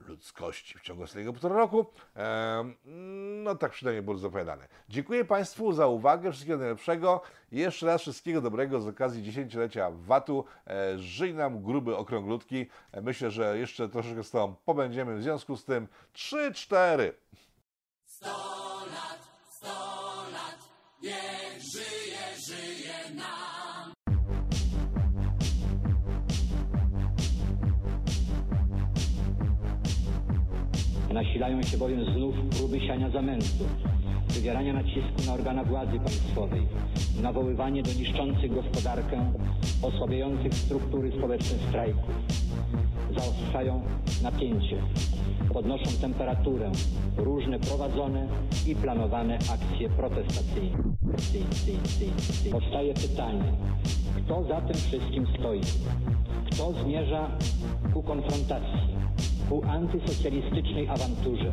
ludzkości 0.00 0.78
w 0.78 0.82
ciągu 0.82 1.02
ostatniego 1.02 1.32
półtora 1.32 1.56
roku. 1.56 1.86
Em, 2.14 2.74
No 3.44 3.54
tak 3.54 3.72
przynajmniej 3.72 4.02
było 4.02 4.18
zapowiadane. 4.18 4.68
Dziękuję 4.88 5.24
Państwu 5.24 5.72
za 5.72 5.86
uwagę, 5.86 6.32
wszystkiego 6.32 6.58
najlepszego. 6.58 7.22
Jeszcze 7.52 7.86
raz 7.86 8.00
wszystkiego 8.00 8.40
dobrego 8.40 8.80
z 8.80 8.86
okazji 8.88 9.22
dziesięciolecia 9.22 9.90
VAT-u. 9.90 10.44
E, 10.66 10.98
Żyj 10.98 11.34
nam 11.34 11.62
gruby 11.62 11.96
okrąglutki. 11.96 12.66
E, 12.92 13.00
Myślę, 13.00 13.30
że 13.30 13.58
jeszcze 13.58 13.88
troszeczkę 13.88 14.24
z 14.24 14.30
Tobą 14.30 14.54
pobędziemy. 14.64 15.16
W 15.16 15.22
związku 15.22 15.56
z 15.56 15.64
tym 15.64 15.88
3-4. 16.14 17.12
Nasilają 31.12 31.62
się 31.62 31.78
bowiem 31.78 32.04
znów 32.04 32.34
próby 32.50 32.80
siania 32.80 33.10
zamętu, 33.10 33.64
wywierania 34.38 34.72
nacisku 34.72 35.26
na 35.26 35.32
organa 35.32 35.64
władzy 35.64 35.98
państwowej, 35.98 36.66
nawoływanie 37.22 37.82
do 37.82 37.92
niszczących 37.92 38.54
gospodarkę, 38.54 39.32
osłabiających 39.82 40.54
struktury 40.54 41.12
społeczne 41.18 41.58
strajków. 41.68 42.14
Zaostrzają 43.18 43.82
napięcie, 44.22 44.76
podnoszą 45.52 45.90
temperaturę 46.00 46.70
różne 47.16 47.58
prowadzone 47.58 48.28
i 48.66 48.74
planowane 48.74 49.34
akcje 49.34 49.88
protestacyjne. 49.88 50.78
Powstaje 52.52 52.94
pytanie, 52.94 53.52
kto 54.16 54.44
za 54.44 54.60
tym 54.60 54.76
wszystkim 54.76 55.26
stoi? 55.38 55.60
Kto 56.52 56.72
zmierza 56.72 57.30
ku 57.94 58.02
konfrontacji, 58.02 58.94
ku 59.48 59.62
antysocjalistycznej 59.64 60.88
awanturze? 60.88 61.52